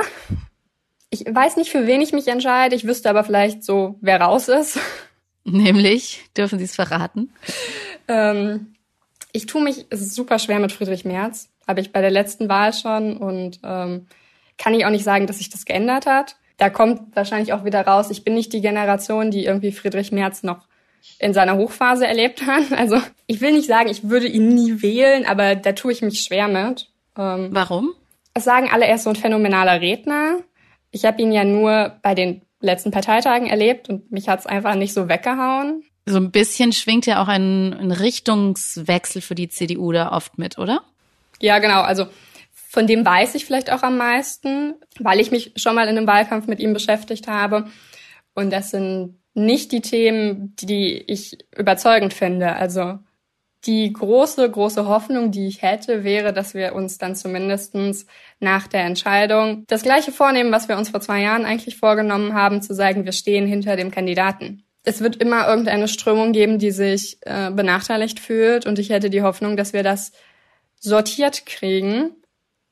Ich 1.10 1.24
weiß 1.26 1.56
nicht, 1.56 1.70
für 1.70 1.86
wen 1.86 2.00
ich 2.00 2.12
mich 2.12 2.28
entscheide. 2.28 2.74
Ich 2.74 2.86
wüsste 2.86 3.10
aber 3.10 3.24
vielleicht 3.24 3.62
so, 3.62 3.96
wer 4.00 4.20
raus 4.20 4.48
ist. 4.48 4.78
Nämlich, 5.44 6.24
dürfen 6.36 6.58
Sie 6.58 6.64
es 6.64 6.74
verraten? 6.74 7.32
Ähm, 8.08 8.74
ich 9.32 9.46
tue 9.46 9.62
mich 9.62 9.86
super 9.90 10.38
schwer 10.38 10.58
mit 10.58 10.72
Friedrich 10.72 11.04
Merz. 11.04 11.50
Habe 11.66 11.80
ich 11.80 11.92
bei 11.92 12.00
der 12.00 12.10
letzten 12.10 12.48
Wahl 12.48 12.72
schon 12.72 13.16
und 13.16 13.60
ähm, 13.64 14.06
kann 14.58 14.74
ich 14.74 14.86
auch 14.86 14.90
nicht 14.90 15.04
sagen, 15.04 15.26
dass 15.26 15.38
sich 15.38 15.50
das 15.50 15.64
geändert 15.64 16.06
hat. 16.06 16.36
Da 16.56 16.70
kommt 16.70 17.16
wahrscheinlich 17.16 17.52
auch 17.52 17.64
wieder 17.64 17.86
raus, 17.86 18.10
ich 18.10 18.24
bin 18.24 18.34
nicht 18.34 18.52
die 18.52 18.60
Generation, 18.60 19.30
die 19.30 19.44
irgendwie 19.44 19.72
Friedrich 19.72 20.12
Merz 20.12 20.42
noch 20.42 20.66
in 21.18 21.34
seiner 21.34 21.56
Hochphase 21.56 22.06
erlebt 22.06 22.46
hat. 22.46 22.70
Also 22.76 23.00
ich 23.26 23.40
will 23.40 23.52
nicht 23.52 23.66
sagen, 23.66 23.88
ich 23.88 24.08
würde 24.08 24.26
ihn 24.26 24.48
nie 24.48 24.82
wählen, 24.82 25.26
aber 25.26 25.54
da 25.56 25.72
tue 25.72 25.92
ich 25.92 26.02
mich 26.02 26.20
schwer 26.20 26.48
mit. 26.48 26.88
Ähm, 27.16 27.48
Warum? 27.50 27.92
Es 28.34 28.44
sagen 28.44 28.68
alle, 28.70 28.86
er 28.86 28.96
ist 28.96 29.04
so 29.04 29.10
ein 29.10 29.16
phänomenaler 29.16 29.80
Redner. 29.80 30.38
Ich 30.90 31.04
habe 31.04 31.22
ihn 31.22 31.32
ja 31.32 31.44
nur 31.44 31.96
bei 32.02 32.14
den 32.14 32.42
letzten 32.60 32.90
Parteitagen 32.90 33.46
erlebt 33.46 33.88
und 33.88 34.10
mich 34.10 34.28
hat's 34.28 34.46
einfach 34.46 34.74
nicht 34.74 34.92
so 34.92 35.08
weggehauen. 35.08 35.84
So 36.06 36.16
ein 36.16 36.30
bisschen 36.30 36.72
schwingt 36.72 37.06
ja 37.06 37.22
auch 37.22 37.28
ein, 37.28 37.72
ein 37.74 37.92
Richtungswechsel 37.92 39.22
für 39.22 39.34
die 39.34 39.48
CDU 39.48 39.92
da 39.92 40.12
oft 40.12 40.38
mit, 40.38 40.58
oder? 40.58 40.82
Ja, 41.44 41.58
genau. 41.58 41.82
Also 41.82 42.06
von 42.70 42.86
dem 42.86 43.04
weiß 43.04 43.34
ich 43.34 43.44
vielleicht 43.44 43.70
auch 43.70 43.82
am 43.82 43.98
meisten, 43.98 44.76
weil 44.98 45.20
ich 45.20 45.30
mich 45.30 45.52
schon 45.56 45.74
mal 45.74 45.86
in 45.86 45.98
einem 45.98 46.06
Wahlkampf 46.06 46.46
mit 46.46 46.58
ihm 46.58 46.72
beschäftigt 46.72 47.28
habe. 47.28 47.66
Und 48.34 48.50
das 48.50 48.70
sind 48.70 49.18
nicht 49.34 49.70
die 49.70 49.82
Themen, 49.82 50.56
die 50.56 51.04
ich 51.06 51.36
überzeugend 51.54 52.14
finde. 52.14 52.56
Also 52.56 52.98
die 53.66 53.92
große, 53.92 54.50
große 54.50 54.88
Hoffnung, 54.88 55.32
die 55.32 55.46
ich 55.46 55.60
hätte, 55.60 56.02
wäre, 56.02 56.32
dass 56.32 56.54
wir 56.54 56.74
uns 56.74 56.96
dann 56.96 57.14
zumindestens 57.14 58.06
nach 58.40 58.66
der 58.66 58.84
Entscheidung 58.84 59.64
das 59.66 59.82
gleiche 59.82 60.12
vornehmen, 60.12 60.50
was 60.50 60.68
wir 60.68 60.78
uns 60.78 60.88
vor 60.88 61.02
zwei 61.02 61.20
Jahren 61.20 61.44
eigentlich 61.44 61.76
vorgenommen 61.76 62.32
haben, 62.32 62.62
zu 62.62 62.74
sagen, 62.74 63.04
wir 63.04 63.12
stehen 63.12 63.46
hinter 63.46 63.76
dem 63.76 63.90
Kandidaten. 63.90 64.64
Es 64.82 65.02
wird 65.02 65.16
immer 65.16 65.46
irgendeine 65.46 65.88
Strömung 65.88 66.32
geben, 66.32 66.58
die 66.58 66.70
sich 66.70 67.18
äh, 67.20 67.50
benachteiligt 67.50 68.18
fühlt 68.18 68.64
und 68.64 68.78
ich 68.78 68.88
hätte 68.88 69.10
die 69.10 69.22
Hoffnung, 69.22 69.58
dass 69.58 69.74
wir 69.74 69.82
das 69.82 70.12
sortiert 70.84 71.46
kriegen 71.46 72.14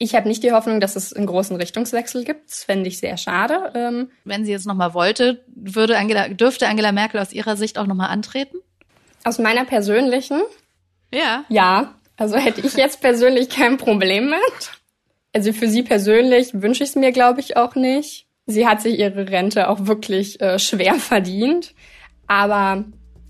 ich 0.02 0.16
habe 0.16 0.26
nicht 0.26 0.42
die 0.42 0.50
Hoffnung, 0.50 0.80
dass 0.80 0.96
es 0.96 1.12
einen 1.12 1.26
großen 1.26 1.54
Richtungswechsel 1.54 2.24
gibt. 2.24 2.50
Das 2.50 2.64
fände 2.64 2.88
ich 2.88 2.98
sehr 2.98 3.16
schade. 3.16 3.72
Ähm 3.76 4.10
Wenn 4.24 4.44
sie 4.44 4.50
jetzt 4.50 4.66
nochmal 4.66 4.94
wollte, 4.94 5.44
würde 5.46 5.96
Angela, 5.96 6.28
dürfte 6.28 6.66
Angela 6.66 6.90
Merkel 6.90 7.20
aus 7.20 7.32
ihrer 7.32 7.56
Sicht 7.56 7.78
auch 7.78 7.86
nochmal 7.86 8.10
antreten? 8.10 8.58
Aus 9.22 9.38
meiner 9.38 9.64
persönlichen? 9.64 10.42
Ja. 11.14 11.44
Ja. 11.48 11.94
Also 12.16 12.36
hätte 12.36 12.62
ich 12.62 12.74
jetzt 12.74 13.00
persönlich 13.00 13.48
kein 13.48 13.76
Problem 13.76 14.30
mit. 14.30 14.70
Also 15.32 15.52
für 15.52 15.68
sie 15.68 15.84
persönlich 15.84 16.50
wünsche 16.52 16.82
ich 16.82 16.90
es 16.90 16.96
mir, 16.96 17.12
glaube 17.12 17.38
ich, 17.38 17.56
auch 17.56 17.76
nicht. 17.76 18.26
Sie 18.46 18.66
hat 18.66 18.82
sich 18.82 18.98
ihre 18.98 19.28
Rente 19.28 19.68
auch 19.68 19.86
wirklich 19.86 20.40
äh, 20.40 20.58
schwer 20.58 20.94
verdient. 20.96 21.74
Aber, 22.26 22.84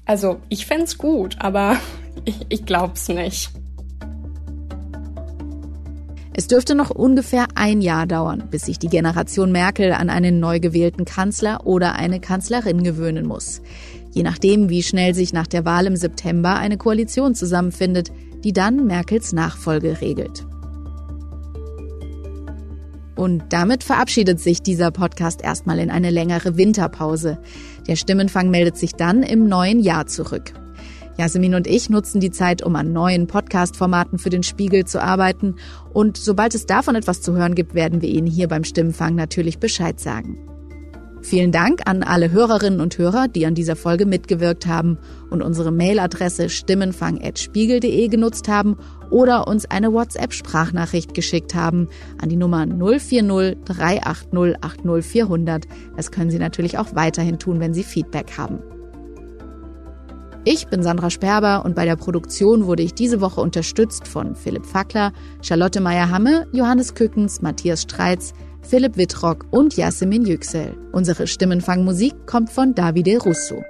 also 0.06 0.40
ich 0.48 0.64
fände 0.64 0.90
gut, 0.96 1.36
aber 1.38 1.78
ich, 2.24 2.36
ich 2.48 2.64
glaube 2.64 2.94
es 2.94 3.08
nicht. 3.08 3.50
Es 6.34 6.46
dürfte 6.46 6.74
noch 6.74 6.90
ungefähr 6.90 7.46
ein 7.54 7.82
Jahr 7.82 8.06
dauern, 8.06 8.44
bis 8.50 8.62
sich 8.62 8.78
die 8.78 8.88
Generation 8.88 9.52
Merkel 9.52 9.92
an 9.92 10.08
einen 10.08 10.40
neu 10.40 10.60
gewählten 10.60 11.04
Kanzler 11.04 11.66
oder 11.66 11.94
eine 11.94 12.20
Kanzlerin 12.20 12.82
gewöhnen 12.82 13.26
muss. 13.26 13.60
Je 14.12 14.22
nachdem, 14.22 14.70
wie 14.70 14.82
schnell 14.82 15.14
sich 15.14 15.32
nach 15.32 15.46
der 15.46 15.64
Wahl 15.66 15.86
im 15.86 15.96
September 15.96 16.56
eine 16.56 16.78
Koalition 16.78 17.34
zusammenfindet, 17.34 18.12
die 18.44 18.52
dann 18.52 18.86
Merkels 18.86 19.32
Nachfolge 19.32 20.00
regelt. 20.00 20.46
Und 23.14 23.44
damit 23.50 23.84
verabschiedet 23.84 24.40
sich 24.40 24.62
dieser 24.62 24.90
Podcast 24.90 25.42
erstmal 25.42 25.78
in 25.78 25.90
eine 25.90 26.10
längere 26.10 26.56
Winterpause. 26.56 27.38
Der 27.86 27.96
Stimmenfang 27.96 28.50
meldet 28.50 28.78
sich 28.78 28.94
dann 28.94 29.22
im 29.22 29.48
neuen 29.48 29.80
Jahr 29.80 30.06
zurück. 30.06 30.54
Jasmin 31.18 31.54
und 31.54 31.66
ich 31.66 31.90
nutzen 31.90 32.20
die 32.20 32.30
Zeit, 32.30 32.62
um 32.62 32.74
an 32.76 32.92
neuen 32.92 33.26
Podcast-Formaten 33.26 34.18
für 34.18 34.30
den 34.30 34.42
Spiegel 34.42 34.84
zu 34.84 35.02
arbeiten. 35.02 35.56
Und 35.92 36.16
sobald 36.16 36.54
es 36.54 36.66
davon 36.66 36.94
etwas 36.94 37.20
zu 37.20 37.34
hören 37.34 37.54
gibt, 37.54 37.74
werden 37.74 38.00
wir 38.00 38.08
Ihnen 38.08 38.26
hier 38.26 38.48
beim 38.48 38.64
Stimmenfang 38.64 39.14
natürlich 39.14 39.58
Bescheid 39.58 40.00
sagen. 40.00 40.38
Vielen 41.22 41.52
Dank 41.52 41.82
an 41.86 42.02
alle 42.02 42.32
Hörerinnen 42.32 42.80
und 42.80 42.98
Hörer, 42.98 43.28
die 43.28 43.46
an 43.46 43.54
dieser 43.54 43.76
Folge 43.76 44.06
mitgewirkt 44.06 44.66
haben 44.66 44.98
und 45.30 45.40
unsere 45.40 45.70
Mailadresse 45.70 46.48
stimmenfang.spiegel.de 46.48 48.08
genutzt 48.08 48.48
haben 48.48 48.76
oder 49.08 49.46
uns 49.46 49.64
eine 49.70 49.92
WhatsApp-Sprachnachricht 49.92 51.14
geschickt 51.14 51.54
haben 51.54 51.88
an 52.20 52.28
die 52.28 52.36
Nummer 52.36 52.66
040 52.66 53.56
380 53.64 54.56
80 54.60 55.04
400. 55.04 55.68
Das 55.96 56.10
können 56.10 56.30
Sie 56.30 56.40
natürlich 56.40 56.76
auch 56.78 56.96
weiterhin 56.96 57.38
tun, 57.38 57.60
wenn 57.60 57.72
Sie 57.72 57.84
Feedback 57.84 58.36
haben. 58.36 58.58
Ich 60.44 60.66
bin 60.66 60.82
Sandra 60.82 61.08
Sperber 61.08 61.64
und 61.64 61.76
bei 61.76 61.84
der 61.84 61.94
Produktion 61.94 62.66
wurde 62.66 62.82
ich 62.82 62.94
diese 62.94 63.20
Woche 63.20 63.40
unterstützt 63.40 64.08
von 64.08 64.34
Philipp 64.34 64.66
Fackler, 64.66 65.12
Charlotte 65.40 65.80
Meyer-Hamme, 65.80 66.48
Johannes 66.50 66.94
Kückens, 66.96 67.42
Matthias 67.42 67.82
Streitz, 67.82 68.32
Philipp 68.60 68.96
Wittrock 68.96 69.46
und 69.52 69.76
Yasemin 69.76 70.26
Yüksel. 70.26 70.76
Unsere 70.90 71.28
Stimmenfangmusik 71.28 72.26
kommt 72.26 72.50
von 72.50 72.74
Davide 72.74 73.18
Russo. 73.18 73.62